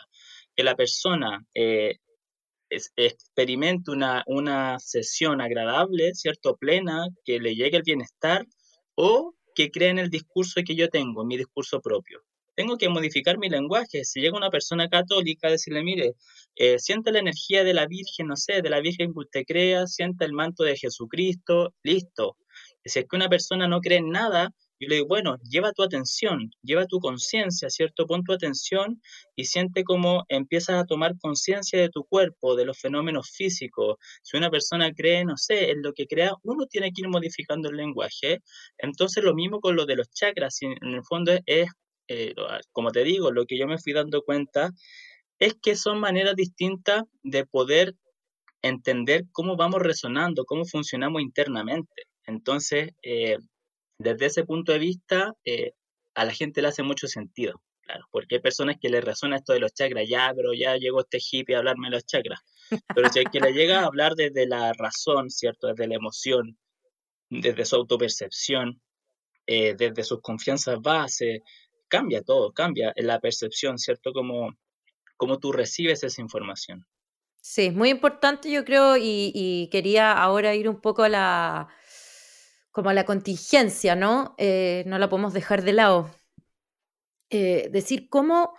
[0.57, 1.97] que la persona eh,
[2.69, 6.57] experimente una, una sesión agradable, ¿cierto?
[6.57, 8.45] Plena, que le llegue el bienestar,
[8.95, 12.23] o que crea en el discurso que yo tengo, mi discurso propio.
[12.57, 14.03] Tengo que modificar mi lenguaje.
[14.03, 16.15] Si llega una persona católica, decirle, mire,
[16.55, 19.85] eh, siente la energía de la Virgen, no sé, de la Virgen que usted crea,
[19.85, 22.35] sienta el manto de Jesucristo, listo.
[22.83, 24.49] Si es que una persona no cree en nada,
[24.79, 28.07] yo le digo, bueno, lleva tu atención, lleva tu conciencia, ¿cierto?
[28.07, 29.03] Pon tu atención
[29.35, 33.97] y siente cómo empiezas a tomar conciencia de tu cuerpo, de los fenómenos físicos.
[34.23, 37.69] Si una persona cree, no sé, en lo que crea, uno tiene que ir modificando
[37.69, 38.39] el lenguaje.
[38.79, 40.59] Entonces, lo mismo con lo de los chakras.
[40.63, 41.69] En el fondo es,
[42.07, 42.33] eh,
[42.71, 44.71] como te digo, lo que yo me fui dando cuenta
[45.39, 47.95] es que son maneras distintas de poder
[48.61, 52.03] entender cómo vamos resonando, cómo funcionamos internamente.
[52.25, 53.37] Entonces, eh,
[53.99, 55.73] desde ese punto de vista, eh,
[56.15, 59.53] a la gente le hace mucho sentido, claro, porque hay personas que le resuena esto
[59.53, 62.39] de los chakras, ya, pero ya llegó este hippie a hablarme de los chakras.
[62.93, 65.67] Pero si hay que le llega a hablar desde la razón, ¿cierto?
[65.67, 66.57] Desde la emoción,
[67.29, 68.81] desde su autopercepción,
[69.45, 71.43] eh, desde sus confianzas base,
[71.87, 74.13] cambia todo, cambia la percepción, ¿cierto?
[74.13, 74.55] Como,
[75.15, 76.85] como tú recibes esa información.
[77.41, 81.67] Sí, es muy importante, yo creo, y, quería ahora ir un poco a la,
[82.71, 84.35] como a la contingencia, ¿no?
[84.37, 86.11] Eh, no la podemos dejar de lado.
[87.29, 88.53] Eh, decir cómo,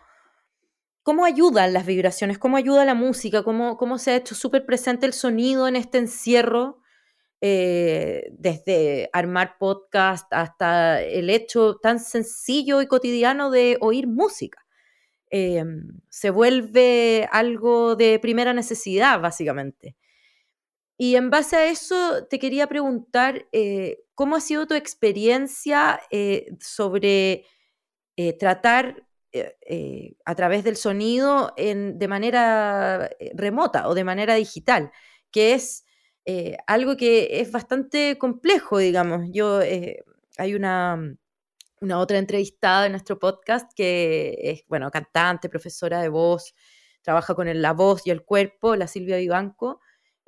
[1.02, 5.06] cómo ayudan las vibraciones, cómo ayuda la música, cómo, cómo se ha hecho súper presente
[5.06, 6.80] el sonido en este encierro,
[7.40, 14.66] eh, desde armar podcast hasta el hecho tan sencillo y cotidiano de oír música.
[15.30, 19.96] Em, se vuelve algo de primera necesidad, básicamente.
[20.96, 26.48] Y en base a eso, te quería preguntar, eh, ¿cómo ha sido tu experiencia eh,
[26.60, 27.44] sobre
[28.40, 29.04] tratar
[30.24, 34.90] a través del sonido de manera remota o de manera digital?
[35.30, 35.84] Que es
[36.66, 39.28] algo que es bastante complejo, digamos.
[39.32, 41.18] Yo, hay una
[41.80, 46.54] una otra entrevistada en nuestro podcast que es, bueno, cantante, profesora de voz,
[47.02, 49.80] trabaja con la voz y el cuerpo, la Silvia Vivanco.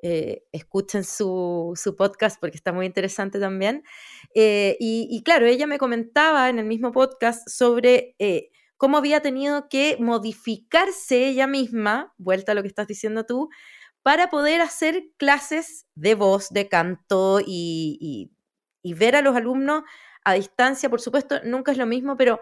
[0.03, 3.83] Eh, escuchen su, podcast porque está muy interesante también.
[4.35, 9.69] Eh, y, claro, ella me comentaba en el mismo podcast sobre eh, cómo había tenido
[9.69, 13.51] que modificarse ella misma, vuelta a lo que estás diciendo tú,
[14.03, 18.31] para poder hacer clases de voz, de canto y
[18.85, 19.83] ver a los alumnos
[20.25, 22.41] a distancia, por supuesto, nunca es lo mismo, pero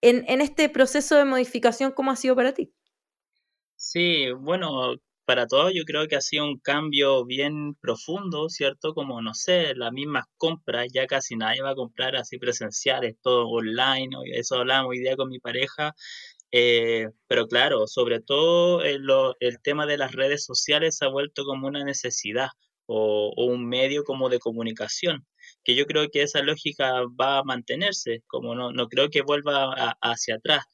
[0.00, 2.72] en, este proceso de modificación, ¿cómo ha sido para ti?
[3.76, 8.94] Sí, bueno, para todos yo creo que ha sido un cambio bien profundo, ¿cierto?
[8.94, 13.48] Como, no sé, las mismas compras, ya casi nadie va a comprar así presenciales, todo
[13.48, 15.94] online, eso hablábamos hoy día con mi pareja,
[16.52, 21.44] eh, pero claro, sobre todo el, eh, el, tema de las redes sociales ha vuelto
[21.44, 22.48] como una necesidad
[22.86, 25.26] o, un medio como de comunicación
[25.64, 29.94] que yo creo que esa lógica va a mantenerse, como no, no creo que vuelva
[30.00, 30.64] hacia atrás.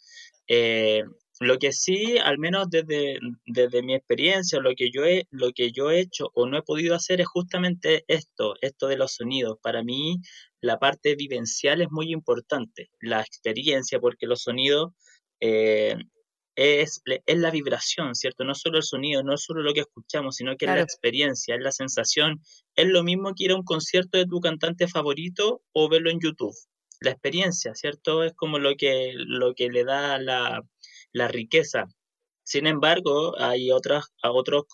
[0.48, 1.02] Eh,
[1.40, 5.72] lo que sí, al menos desde, desde mi experiencia, lo que, yo he, lo que
[5.72, 9.58] yo he hecho o no he podido hacer es justamente esto, esto de los sonidos.
[9.60, 10.20] Para mí,
[10.60, 14.92] la parte vivencial es muy importante, la experiencia, porque los sonidos
[15.40, 15.96] eh,
[16.56, 18.44] es, es, la vibración, ¿cierto?
[18.44, 21.62] No solo el sonido, no solo lo que escuchamos, sino que es la experiencia, es
[21.62, 22.40] la sensación.
[22.76, 26.20] Es lo mismo que ir a un concierto de tu cantante favorito o verlo en
[26.20, 26.54] YouTube.
[27.00, 28.22] La experiencia, ¿cierto?
[28.22, 30.62] Es como lo que, lo que le da la,
[31.12, 31.86] la riqueza.
[32.44, 34.64] Sin embargo, hay otras, a otros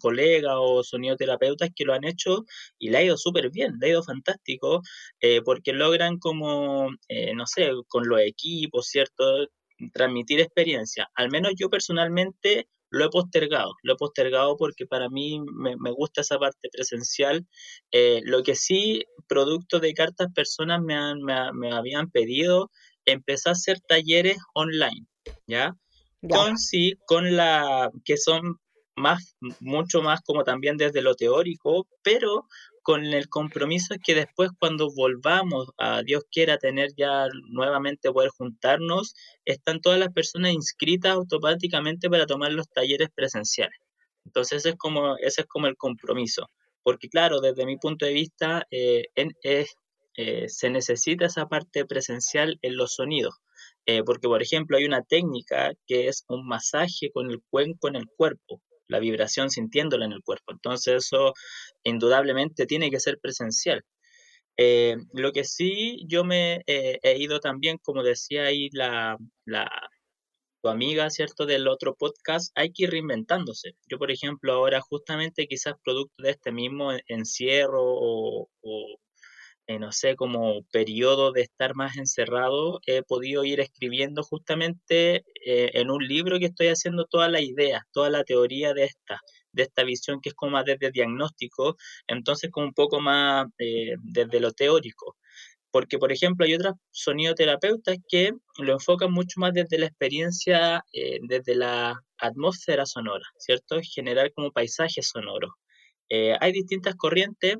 [0.00, 2.46] colegas o sonidoterapeutas que lo han hecho
[2.78, 4.80] y le ha ido súper bien, le ha ido fantástico,
[5.20, 9.46] eh, porque logran como, eh, no sé, con los equipos, ¿cierto?
[9.92, 11.10] Transmitir experiencia.
[11.14, 16.20] Al menos yo personalmente lo he postergado, lo he postergado porque para mí me, gusta
[16.20, 17.46] esa parte presencial.
[17.90, 20.96] Eh, lo que sí, producto de cartas, personas me,
[21.52, 22.70] me, habían pedido
[23.06, 25.06] empezar a hacer talleres online,
[25.46, 25.74] ¿ya?
[26.28, 28.60] Con sí, con la, que son
[28.94, 32.46] más, mucho más como también desde lo teórico, pero
[32.82, 39.14] con el compromiso que después cuando volvamos a Dios quiera tener ya nuevamente poder juntarnos,
[39.44, 43.78] están todas las personas inscritas automáticamente para tomar los talleres presenciales.
[44.24, 46.48] Entonces ese es como, ese es como el compromiso.
[46.82, 52.76] Porque claro, desde mi punto de vista, eh, eh, se necesita esa parte presencial en
[52.76, 53.36] los sonidos.
[53.86, 57.96] Eh, porque, por ejemplo, hay una técnica que es un masaje con el cuenco en
[57.96, 58.60] el cuerpo
[58.92, 60.52] la vibración sintiéndola en el cuerpo.
[60.52, 61.34] Entonces eso
[61.84, 63.82] indudablemente tiene que ser presencial.
[64.58, 69.16] Eh, lo que sí yo me eh, he ido también, como decía ahí la,
[69.46, 69.70] la,
[70.62, 71.46] tu amiga, ¿cierto?
[71.46, 73.72] Del otro podcast, hay que ir reinventándose.
[73.88, 78.48] Yo, por ejemplo, ahora justamente quizás producto de este mismo encierro o
[79.72, 85.70] eh, no sé, como periodo de estar más encerrado, he podido ir escribiendo justamente eh,
[85.74, 89.20] en un libro que estoy haciendo toda la idea, toda la teoría de esta,
[89.52, 93.94] de esta visión que es como más desde diagnóstico, entonces como un poco más eh,
[94.02, 95.16] desde lo teórico.
[95.70, 100.84] Porque, por ejemplo, hay otros sonidoterapeutas que lo enfocan mucho más desde la experiencia,
[101.22, 103.80] desde la atmósfera sonora, ¿cierto?
[103.82, 105.52] Generar como paisajes sonoros.
[106.40, 107.56] hay distintas corrientes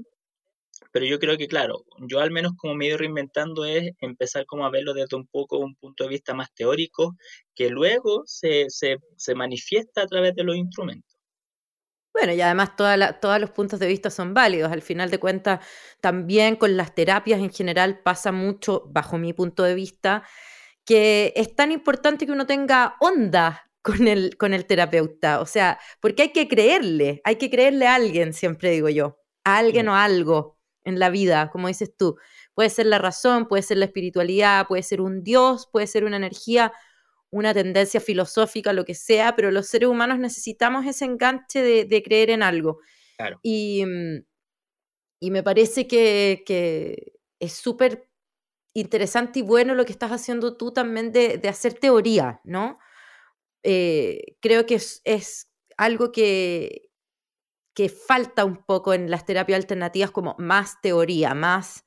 [0.93, 4.47] pero yo creo que, claro, yo al menos como me he ido reinventando es empezar
[4.47, 7.17] como a verlo desde un poco un punto de vista más teórico,
[7.55, 11.13] que luego se, se, se manifiesta a través de los instrumentos.
[12.13, 14.71] Bueno, y además todos los puntos de vista son válidos.
[14.71, 15.65] Al final de cuentas,
[16.01, 20.23] también con las terapias en general pasa mucho, bajo mi punto de vista,
[20.85, 25.41] que es tan importante que uno tenga onda con el, con el terapeuta.
[25.41, 29.57] O sea, porque hay que creerle, hay que creerle a alguien, siempre digo yo, a
[29.57, 32.17] alguien o algo en la vida, como dices tú.
[32.55, 36.17] Puede ser la razón, puede ser la espiritualidad, puede ser un Dios, puede ser una
[36.17, 36.73] energía,
[37.31, 42.31] una tendencia filosófica, lo que sea, pero los seres humanos necesitamos ese enganche de, creer
[42.31, 42.81] en algo.
[43.43, 44.25] Y, mm,
[45.21, 48.09] y, me parece que, que es súper
[48.75, 52.79] interesante y bueno lo que estás haciendo tú también de, de hacer teoría, ¿no?
[53.63, 56.91] Eh, creo que es, es algo que,
[57.75, 61.85] que falta un poco en las terapias alternativas, como más teoría, más,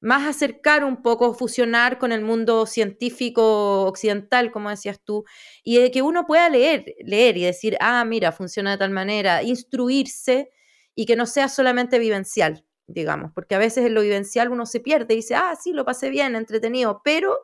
[0.00, 5.24] más acercar un poco, fusionar con el mundo científico occidental, como decías tú,
[5.64, 9.42] y de que uno pueda leer, leer y decir, ah, mira, funciona de tal manera,
[9.42, 10.50] instruirse
[10.94, 14.80] y que no sea solamente vivencial, digamos, porque a veces en lo vivencial uno se
[14.80, 17.36] pierde y dice, ah, sí, lo pasé bien, entretenido, pero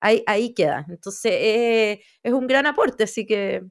[0.00, 0.86] ahí, ahí queda.
[0.88, 3.62] Entonces, eh, es un gran aporte, así que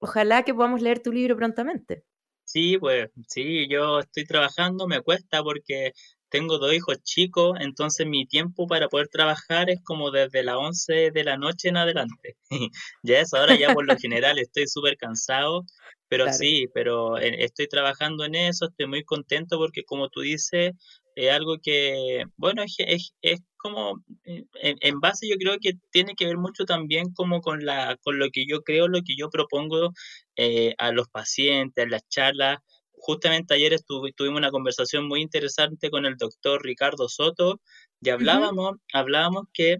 [0.00, 2.04] ojalá que podamos leer tu libro prontamente.
[2.48, 5.92] Sí, pues sí, yo estoy trabajando, me cuesta porque
[6.30, 11.10] tengo dos hijos chicos, entonces mi tiempo para poder trabajar es como desde las 11
[11.10, 12.36] de la noche en adelante.
[13.02, 15.66] ya es ahora, ya por lo general estoy súper cansado,
[16.08, 20.72] pero sí, pero estoy trabajando en eso, estoy muy contento porque como tú dices,
[21.16, 25.74] es algo que, bueno, es, es, es como, eh, en, en, base yo creo que
[25.90, 29.16] tiene que ver mucho también como con, la, con lo que yo creo, lo que
[29.16, 29.92] yo propongo
[30.36, 32.58] eh, a los pacientes, a las charlas.
[32.92, 37.60] Justamente ayer estuve, tuvimos una conversación muy interesante con el doctor Ricardo Soto
[38.00, 39.78] y hablábamos, hablábamos que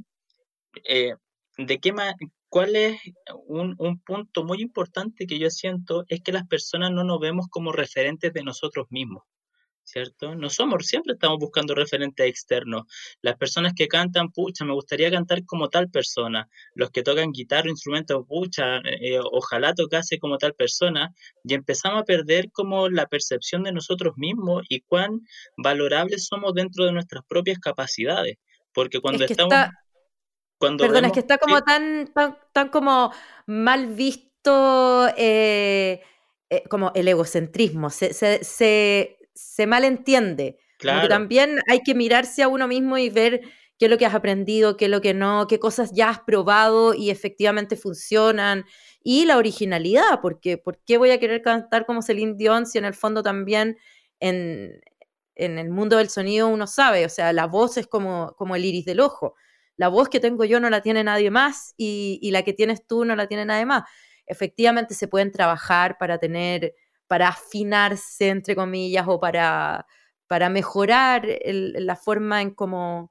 [0.85, 1.15] eh,
[1.57, 2.15] de qué más,
[2.49, 3.01] cuál es
[3.47, 7.47] un, un punto muy importante que yo siento es que las personas no nos vemos
[7.51, 9.25] como referentes de nosotros mismos.
[9.89, 10.35] ¿Cierto?
[10.35, 12.83] No somos, siempre estamos buscando referentes externos.
[13.23, 16.49] Las personas que cantan, pucha, me gustaría cantar como tal persona.
[16.75, 21.15] Los que tocan guitarra, instrumentos, pucha, eh, ojalá tocase como tal persona.
[21.43, 25.23] Y empezamos a perder como la percepción de nosotros mismos y cuán
[25.57, 28.37] valorables somos dentro de nuestras propias capacidades.
[28.73, 29.55] Porque cuando estamos...
[30.59, 32.13] cuando Perdón, es que está como tan,
[32.53, 33.13] tan, como
[33.47, 36.03] mal visto eh,
[36.51, 37.91] eh, como el egocentrismo.
[37.91, 39.18] se, se se
[39.67, 40.59] malentiende.
[40.79, 41.09] Claro.
[41.09, 43.41] también hay que mirarse a uno mismo y ver
[43.79, 46.21] qué es lo que has aprendido, qué es lo que no, qué cosas ya has
[46.21, 48.65] probado y efectivamente funcionan.
[49.03, 52.85] Y la originalidad, porque ¿por qué voy a querer cantar como Celine Dion si en
[52.85, 53.77] el fondo también
[54.21, 54.81] en,
[55.37, 58.65] en el mundo del sonido uno sabe, o sea, la voz es como, como el
[58.65, 59.35] iris del ojo.
[59.77, 62.85] La voz que tengo yo no la tiene nadie más y, y la que tienes
[62.87, 63.85] tú no la tiene nadie más.
[64.27, 66.75] Efectivamente se pueden trabajar para tener
[67.09, 69.87] para afinarse, entre comillas, o para,
[70.29, 73.11] para mejorar la forma en cómo,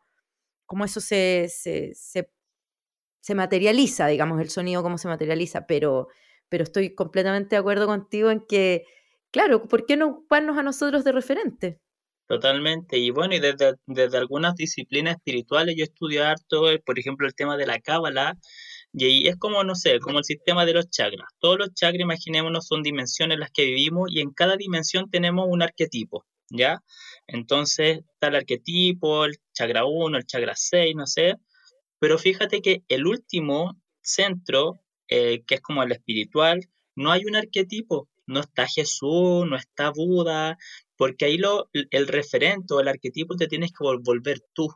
[0.86, 6.08] eso se, se, materializa, digamos, el sonido, cómo se materializa, pero,
[6.48, 8.86] pero estoy completamente de acuerdo contigo en que,
[9.32, 11.82] claro, ¿por qué no ocuparnos a nosotros de referente?
[12.28, 12.98] Totalmente.
[12.98, 17.34] Y bueno, y desde, desde algunas disciplinas espirituales yo estudio harto, eh, por ejemplo, el
[17.36, 18.38] tema de la cábala,
[18.94, 21.28] y ahí es como, no sé, como el sistema de los chakras.
[21.40, 25.46] Todos los chakras, imaginémonos, son dimensiones en las que vivimos y en cada dimensión tenemos
[25.50, 26.82] un arquetipo, ¿ya?
[27.28, 31.36] Entonces, está el arquetipo, el chakra 1, el chakra 6, no sé.
[32.00, 34.80] Pero fíjate que el último centro,
[35.10, 36.62] eh, que es como el espiritual,
[36.96, 38.10] no hay un arquetipo.
[38.26, 40.58] No está Jesús, no está Buda,
[40.98, 44.68] porque ahí lo, el referente o el arquetipo te tienes que volver tú.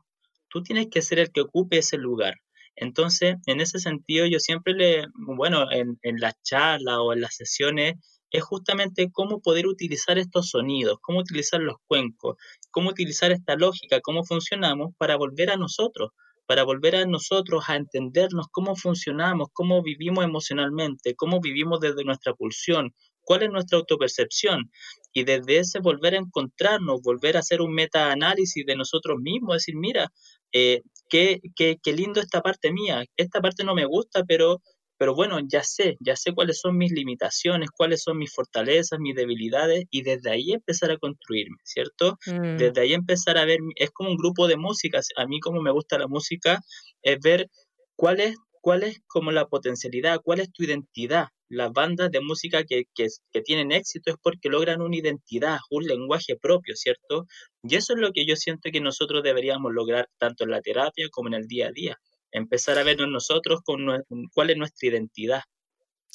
[0.47, 2.35] Tú tienes que ser el que ocupe ese lugar.
[2.75, 7.35] Entonces, en ese sentido, yo siempre le, bueno, en, en las charlas o en las
[7.35, 7.95] sesiones,
[8.31, 12.37] es justamente cómo poder utilizar estos sonidos, cómo utilizar los cuencos,
[12.71, 16.11] cómo utilizar esta lógica, cómo funcionamos para volver a nosotros,
[16.47, 22.33] para volver a nosotros a entendernos cómo funcionamos, cómo vivimos emocionalmente, cómo vivimos desde nuestra
[22.33, 24.71] pulsión, cuál es nuestra autopercepción.
[25.13, 29.75] Y desde ese volver a encontrarnos, volver a hacer un metaanálisis de nosotros mismos, decir,
[29.75, 30.09] mira,
[30.53, 30.81] eh,
[31.11, 34.61] qué, qué, qué, lindo esta parte mía, esta parte no me gusta, pero,
[34.97, 39.15] pero bueno, ya sé, ya sé cuáles son mis limitaciones, cuáles son mis fortalezas, mis
[39.15, 42.17] debilidades, y desde ahí empezar a construirme, ¿cierto?
[42.25, 42.57] Mm.
[42.57, 45.71] Desde ahí empezar a ver, es como un grupo de música, a mí como me
[45.71, 46.59] gusta la música,
[47.03, 47.47] es ver
[47.95, 51.27] cuál es cuál es como la potencialidad, cuál es tu identidad.
[51.51, 56.37] Las bandas de música que, que, tienen éxito es porque logran una identidad, un lenguaje
[56.37, 57.27] propio, ¿cierto?
[57.61, 61.07] Y eso es lo que yo siento que nosotros deberíamos lograr tanto en la terapia
[61.11, 61.97] como en el día a día.
[62.31, 63.85] Empezar a vernos nosotros con
[64.33, 65.41] cuál es nuestra identidad.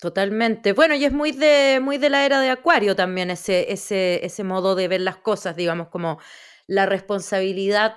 [0.01, 0.72] Totalmente.
[0.72, 4.43] Bueno, y es muy de, muy de la era de Acuario también ese, ese, ese
[4.43, 6.18] modo de ver las cosas, digamos, como
[6.66, 7.97] la responsabilidad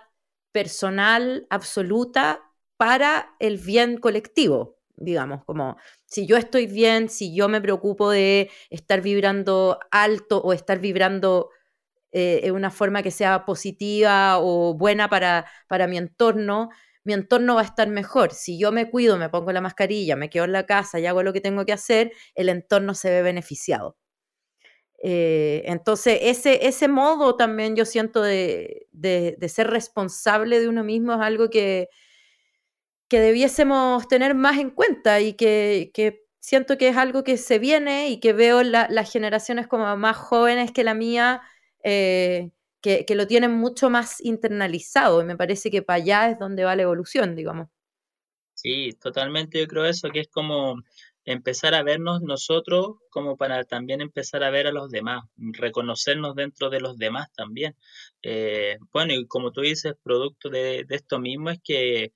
[0.51, 5.77] personal absoluta para el bien colectivo, digamos, como
[6.09, 11.49] si yo estoy bien, si yo me preocupo de estar vibrando alto o estar vibrando
[12.11, 16.69] eh, en una forma que sea positiva o buena para, para mi entorno,
[17.03, 18.33] mi entorno va a estar mejor.
[18.33, 21.23] Si yo me cuido, me pongo la mascarilla, me quedo en la casa y hago
[21.23, 23.97] lo que tengo que hacer, el entorno se ve beneficiado.
[25.01, 28.87] Eh, entonces, ese, ese modo también yo siento de,
[29.47, 31.89] ser responsable de uno mismo es algo que,
[33.09, 35.91] que debiésemos tener más en cuenta y que,
[36.39, 40.71] siento que es algo que se viene y que veo las generaciones como más jóvenes
[40.71, 41.41] que la mía.
[41.83, 42.51] Eh,
[42.81, 46.75] que, lo tienen mucho más internalizado y me parece que para allá es donde va
[46.75, 47.67] la evolución, digamos.
[48.53, 50.81] Sí, totalmente yo creo eso, que es como
[51.25, 56.69] empezar a vernos nosotros como para también empezar a ver a los demás, reconocernos dentro
[56.69, 57.75] de los demás también.
[58.21, 62.13] Eh, bueno, y como tú dices, producto de, esto mismo es que,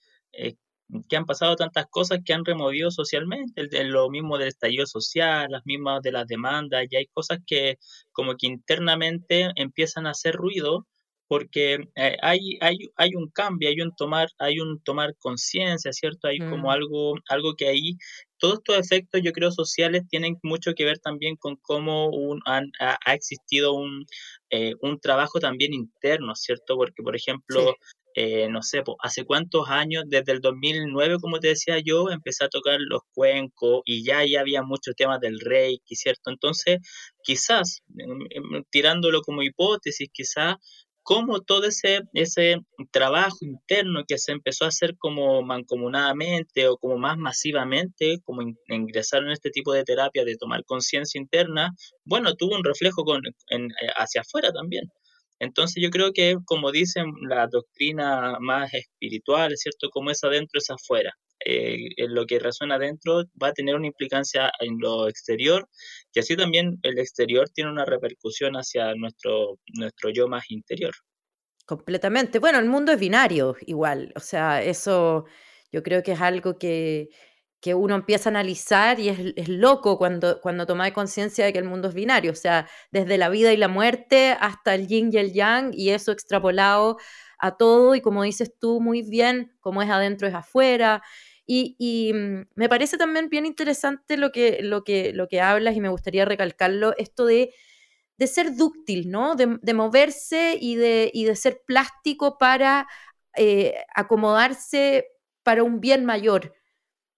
[1.09, 5.65] que han pasado tantas cosas que han removido socialmente, lo mismo del estallido social, las
[5.65, 7.77] mismas de las demandas, y hay cosas que
[8.11, 10.88] como que internamente empiezan a hacer ruido
[11.27, 16.27] porque eh, hay, hay, hay un cambio, hay un tomar, hay un tomar conciencia, ¿cierto?
[16.27, 16.69] Hay como mm.
[16.69, 17.97] algo, algo que ahí,
[18.38, 23.13] todos estos efectos, yo creo, sociales tienen mucho que ver también con cómo un, ha,
[23.15, 24.05] existido un,
[24.51, 26.75] eh, un trabajo también interno, ¿cierto?
[26.75, 27.77] Porque, por ejemplo,
[28.16, 32.49] eh, no sé, hace cuántos años, desde el 2009, como te decía yo, empecé a
[32.49, 36.30] tocar los cuencos y ya, ya había muchos temas del reiki, ¿cierto?
[36.32, 36.80] Entonces,
[37.24, 40.57] quizás, mm, mm, tirándolo como hipótesis, quizás
[41.03, 42.57] cómo todo ese, ese
[42.91, 49.24] trabajo interno que se empezó a hacer como mancomunadamente o como más masivamente, como ingresar
[49.24, 51.72] en este tipo de terapia de tomar conciencia interna,
[52.05, 54.86] bueno, tuvo un reflejo con, eh, hacia afuera también.
[55.43, 59.89] Entonces yo creo que, como dicen la doctrina más espiritual, ¿cierto?
[59.89, 61.13] Como es adentro, es afuera.
[61.45, 65.67] Eh, en lo que resuena adentro va a tener una implicancia en lo exterior,
[66.13, 70.93] y así también el exterior tiene una repercusión hacia nuestro, nuestro yo más interior.
[71.65, 72.39] Completamente.
[72.39, 75.25] Bueno, el mundo es binario igual, o sea, eso
[75.69, 77.09] yo creo que es algo que,
[77.64, 81.66] que uno empieza a analizar y es, loco cuando, cuando toma conciencia de que el
[81.66, 85.18] mundo es binario, o sea, desde la vida y la muerte hasta el yin y
[85.18, 86.97] el yang y eso extrapolado
[87.39, 91.03] a todo y como dices tú muy bien, como es adentro es afuera.
[91.45, 95.82] Y, mm, me parece también bien interesante lo que, lo, que, lo que hablas y
[95.82, 97.53] me gustaría recalcarlo, esto de,
[98.18, 99.36] de ser dúctil, ¿no?
[99.36, 102.88] De, moverse y de, y de ser plástico para
[103.38, 105.07] eh, acomodarse
[105.43, 106.53] para un bien mayor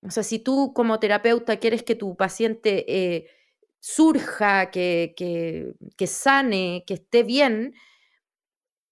[0.02, 3.28] o sea, si tú como terapeuta quieres que tu paciente eh,
[3.80, 7.76] surja, que, que, sane, que esté bien,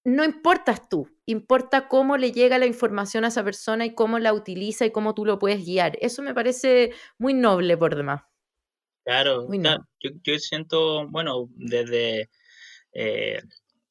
[0.04, 4.34] no importas tú, importa cómo le llega la información a esa persona y cómo la
[4.34, 5.98] utiliza y cómo tú lo puedes guiar.
[6.02, 8.22] Eso me parece muy noble por demás.
[9.06, 12.30] Claro, yo, yo, siento, bueno, desde
[12.94, 13.42] eh,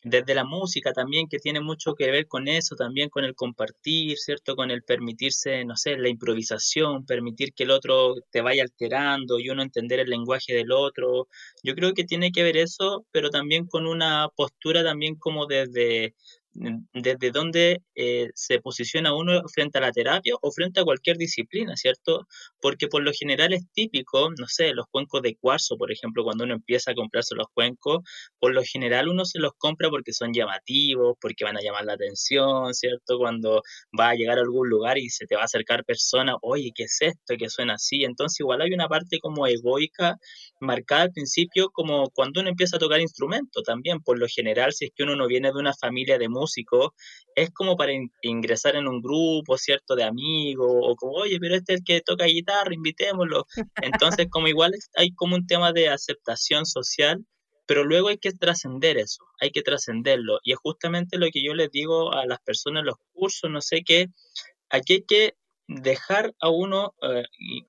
[0.05, 4.19] desde la música también, que tiene mucho que ver con eso, también con el compartir,
[4.19, 4.57] ¿cierto?
[4.57, 9.51] Con el permitirse, no sé, la improvisación, permitir que el otro te vaya alterando y
[9.51, 11.29] uno entender el lenguaje del otro.
[11.63, 16.15] Yo creo que tiene que ver eso, pero también con una postura también como desde,
[16.55, 21.77] desde dónde eh, se posiciona uno frente a la terapia o frente a cualquier disciplina,
[21.77, 22.27] ¿cierto?
[22.61, 26.45] Porque por lo general es típico, no sé, los cuencos de cuarzo, por ejemplo, cuando
[26.45, 28.01] uno empieza a comprarse los cuencos,
[28.39, 31.95] por lo general uno se los compra porque son llamativos, porque van a llamar la
[31.95, 33.19] atención, ¿cierto?
[33.19, 33.63] Cuando
[33.99, 36.85] va a llegar a algún lugar y se te va a acercar persona, oye, ¿qué
[36.85, 37.35] es esto?
[37.39, 38.05] que suena así?
[38.05, 40.17] Entonces igual hay una parte como egoica
[40.61, 44.87] marcada al principio como cuando uno empieza a tocar instrumento también, por lo general, si
[44.87, 46.91] es que uno no viene de una familia de músicos,
[47.35, 51.75] es como para ingresar en un grupo, ¿cierto?, de amigos, o como, oye, pero este
[51.75, 53.47] es el que toca guitarra, invitémoslo.
[53.83, 57.25] Entonces, como igual hay como un tema de aceptación social,
[57.67, 60.41] pero luego hay que trascender eso, hay que trascenderlo.
[60.43, 63.61] Y es justamente lo que yo les digo a las personas en los cursos, no
[63.61, 64.09] sé qué,
[64.69, 65.35] aquí hay que
[65.69, 67.25] dejar a uno, eh,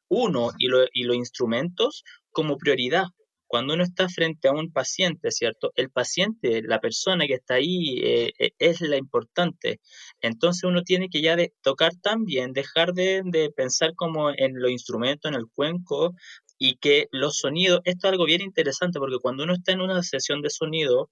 [0.09, 3.05] uno y, y los instrumentos como prioridad.
[3.54, 5.74] Cuando uno está frente a un paciente, ¿cierto?
[5.76, 9.80] El paciente, la persona que está ahí eh, eh, es la importante.
[10.22, 15.30] Entonces uno tiene que ya de tocar también, dejar de, pensar como en los instrumentos,
[15.30, 16.16] en el cuenco
[16.58, 20.01] y que los sonidos, esto es algo bien interesante porque cuando uno está en una
[20.01, 21.12] sesión de sonido,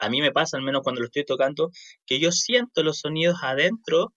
[0.00, 1.70] a mí me pasa, al menos cuando lo estoy tocando,
[2.04, 4.12] que yo siento los sonidos adentro,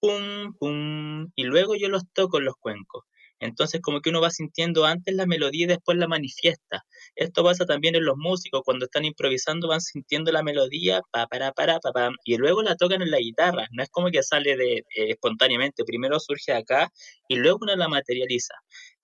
[0.00, 3.04] pum, pum, y luego yo los toco en los cuencos.
[3.40, 6.84] Entonces como que uno va sintiendo antes la melodía y después la manifiesta.
[7.14, 11.52] Esto pasa también en los músicos, cuando están improvisando van sintiendo la melodía, pa, para,
[11.52, 13.66] para, pa, pa, y luego la tocan en la guitarra.
[13.72, 16.90] No es como que sale de, eh, espontáneamente, primero surge acá
[17.28, 18.54] y luego uno la materializa.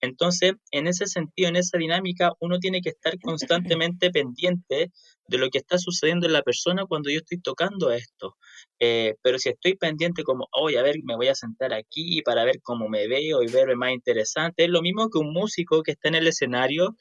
[0.03, 4.91] Entonces, en ese sentido, en esa dinámica, uno tiene que estar constantemente pendiente
[5.29, 8.37] de lo que está sucediendo en la persona cuando yo estoy tocando esto.
[8.81, 12.45] Eh, pero si estoy pendiente como, oye, a ver, me voy a sentar aquí para
[12.45, 15.93] ver cómo me veo y verme más interesante, es lo mismo que un músico que
[15.93, 16.97] está en el escenario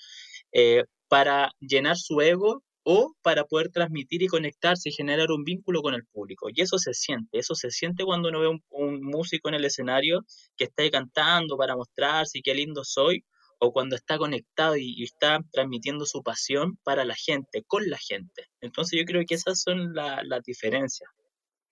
[0.54, 5.82] eh, para llenar su ego o para poder transmitir y conectarse y generar un vínculo
[5.82, 6.48] con el público.
[6.50, 10.26] Y eso se siente, eso se siente cuando uno ve un, músico en el escenario
[10.58, 13.24] que está cantando para mostrarse y qué lindo soy,
[13.60, 18.48] o cuando está conectado y, está transmitiendo su pasión para la gente, con la gente.
[18.60, 21.10] Entonces yo creo que esas son las diferencias.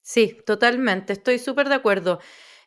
[0.02, 2.20] Sí, totalmente, estoy súper de acuerdo.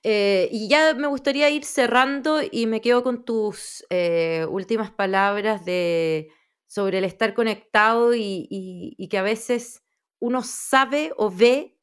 [0.05, 5.65] Eh, y ya me gustaría ir cerrando y me quedo con tus eh, últimas palabras
[5.65, 6.33] de,
[6.73, 9.83] sobre el estar conectado y, que a veces
[10.21, 11.77] uno sabe o ve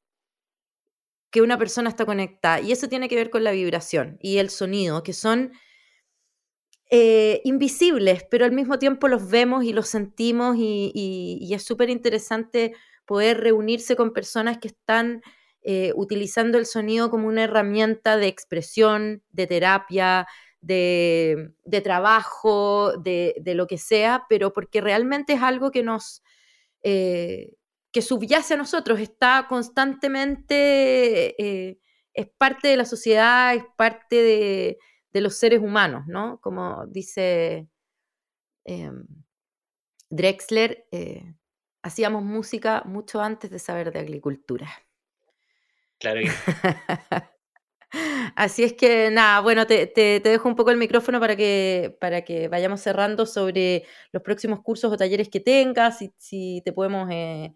[1.29, 2.59] que una persona está conectada.
[2.59, 5.51] Y eso tiene que ver con la vibración y el sonido, que son
[6.89, 12.73] eh, invisibles, pero al mismo tiempo los vemos y los sentimos y, es súper interesante
[13.05, 15.21] poder reunirse con personas que están
[15.61, 20.25] eh, utilizando el sonido como una herramienta de expresión, de terapia,
[20.61, 21.53] de,
[21.83, 26.23] trabajo, de, lo que sea, pero porque realmente es algo que nos...
[26.83, 27.53] Eh,
[27.91, 31.35] que subyace a nosotros, está constantemente,
[32.13, 34.77] es parte de la sociedad, es parte de,
[35.11, 36.39] de los seres humanos, ¿no?
[36.41, 37.67] Como dice
[38.65, 39.05] em,
[40.09, 41.35] Drexler, eh,
[41.81, 44.69] hacíamos música mucho antes de saber de agricultura.
[45.99, 46.21] Claro.
[48.35, 49.91] Así es que nada, bueno, te,
[50.23, 54.91] dejo un poco el micrófono para que, para que vayamos cerrando sobre los próximos cursos
[54.91, 57.55] o talleres que tengas, si, si te podemos eh,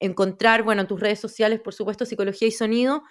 [0.00, 3.02] encontrar, bueno, en tus redes sociales, por supuesto, Psicología y Sonido.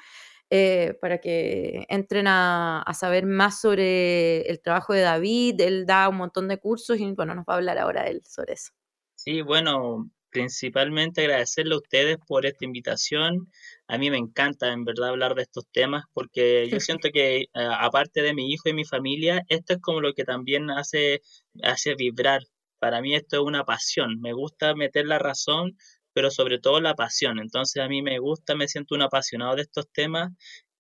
[0.52, 5.62] Eh, para que entren a, saber más sobre el trabajo de David.
[5.62, 8.54] Él da un montón de cursos y bueno, nos va a hablar ahora él sobre
[8.54, 8.72] eso.
[9.14, 13.52] Sí, bueno, principalmente agradecerle a ustedes por esta invitación.
[13.88, 17.48] A mí me encanta en verdad hablar de estos temas porque yo siento que eh,
[17.54, 21.22] aparte de mi hijo y mi familia, esto es como lo que también hace,
[21.64, 22.42] hace vibrar.
[22.80, 24.22] Para mí esto es una pasión.
[24.22, 25.76] Me gusta meter la razón
[26.12, 27.40] pero sobre todo la pasión.
[27.40, 30.32] Entonces a mí me gusta, me siento un apasionado de estos temas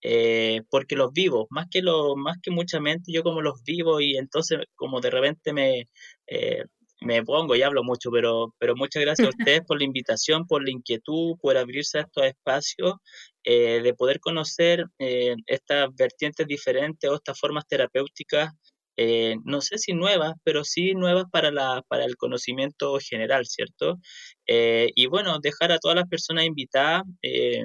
[0.01, 3.99] eh, porque los vivo, más que, lo, más que mucha mente, yo como los vivo
[3.99, 5.89] y entonces como de repente me,
[6.27, 6.63] eh,
[7.01, 10.63] me pongo y hablo mucho, pero, pero muchas gracias a ustedes por la invitación, por
[10.63, 12.95] la inquietud, por abrirse a estos espacios,
[13.43, 18.53] eh, de poder conocer estas vertientes diferentes o estas formas terapéuticas
[19.01, 23.97] eh, no sé si nuevas, pero sí nuevas para, la, para el conocimiento general, ¿cierto?
[24.45, 27.63] Eh, y bueno, dejar a todas las personas invitadas, eh,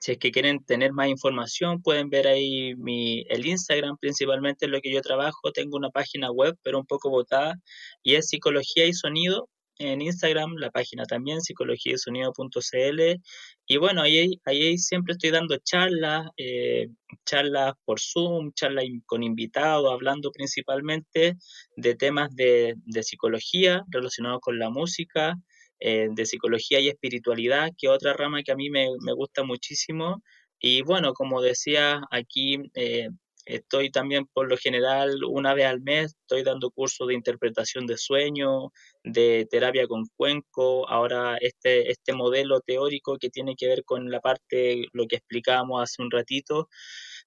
[0.00, 4.72] si es que quieren tener más información, pueden ver ahí mi, el Instagram, principalmente en
[4.72, 7.54] lo que yo trabajo, tengo una página web, pero un poco botada,
[8.02, 13.20] y es Psicología y Sonido, en Instagram, la página también, psicologiasonido.cl.
[13.66, 16.88] Y bueno, ahí, ahí siempre estoy dando charlas, eh,
[17.24, 21.36] charlas por Zoom, charlas con invitados, hablando principalmente
[21.76, 25.36] de temas de, psicología relacionados con la música,
[25.80, 30.22] de psicología y espiritualidad, que otra rama que a mí me, me gusta muchísimo.
[30.58, 33.08] Y bueno, como decía aquí, eh,
[33.46, 37.96] Estoy también por lo general una vez al mes, estoy dando cursos de interpretación de
[37.96, 38.72] sueño,
[39.04, 44.20] de terapia con cuenco, ahora este, este modelo teórico que tiene que ver con la
[44.20, 46.68] parte, lo que explicábamos hace un ratito,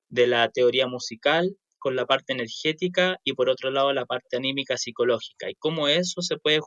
[0.10, 4.78] de la teoría musical, con la parte energética y por otro lado la parte anímica
[4.78, 6.60] psicológica y cómo eso se puede,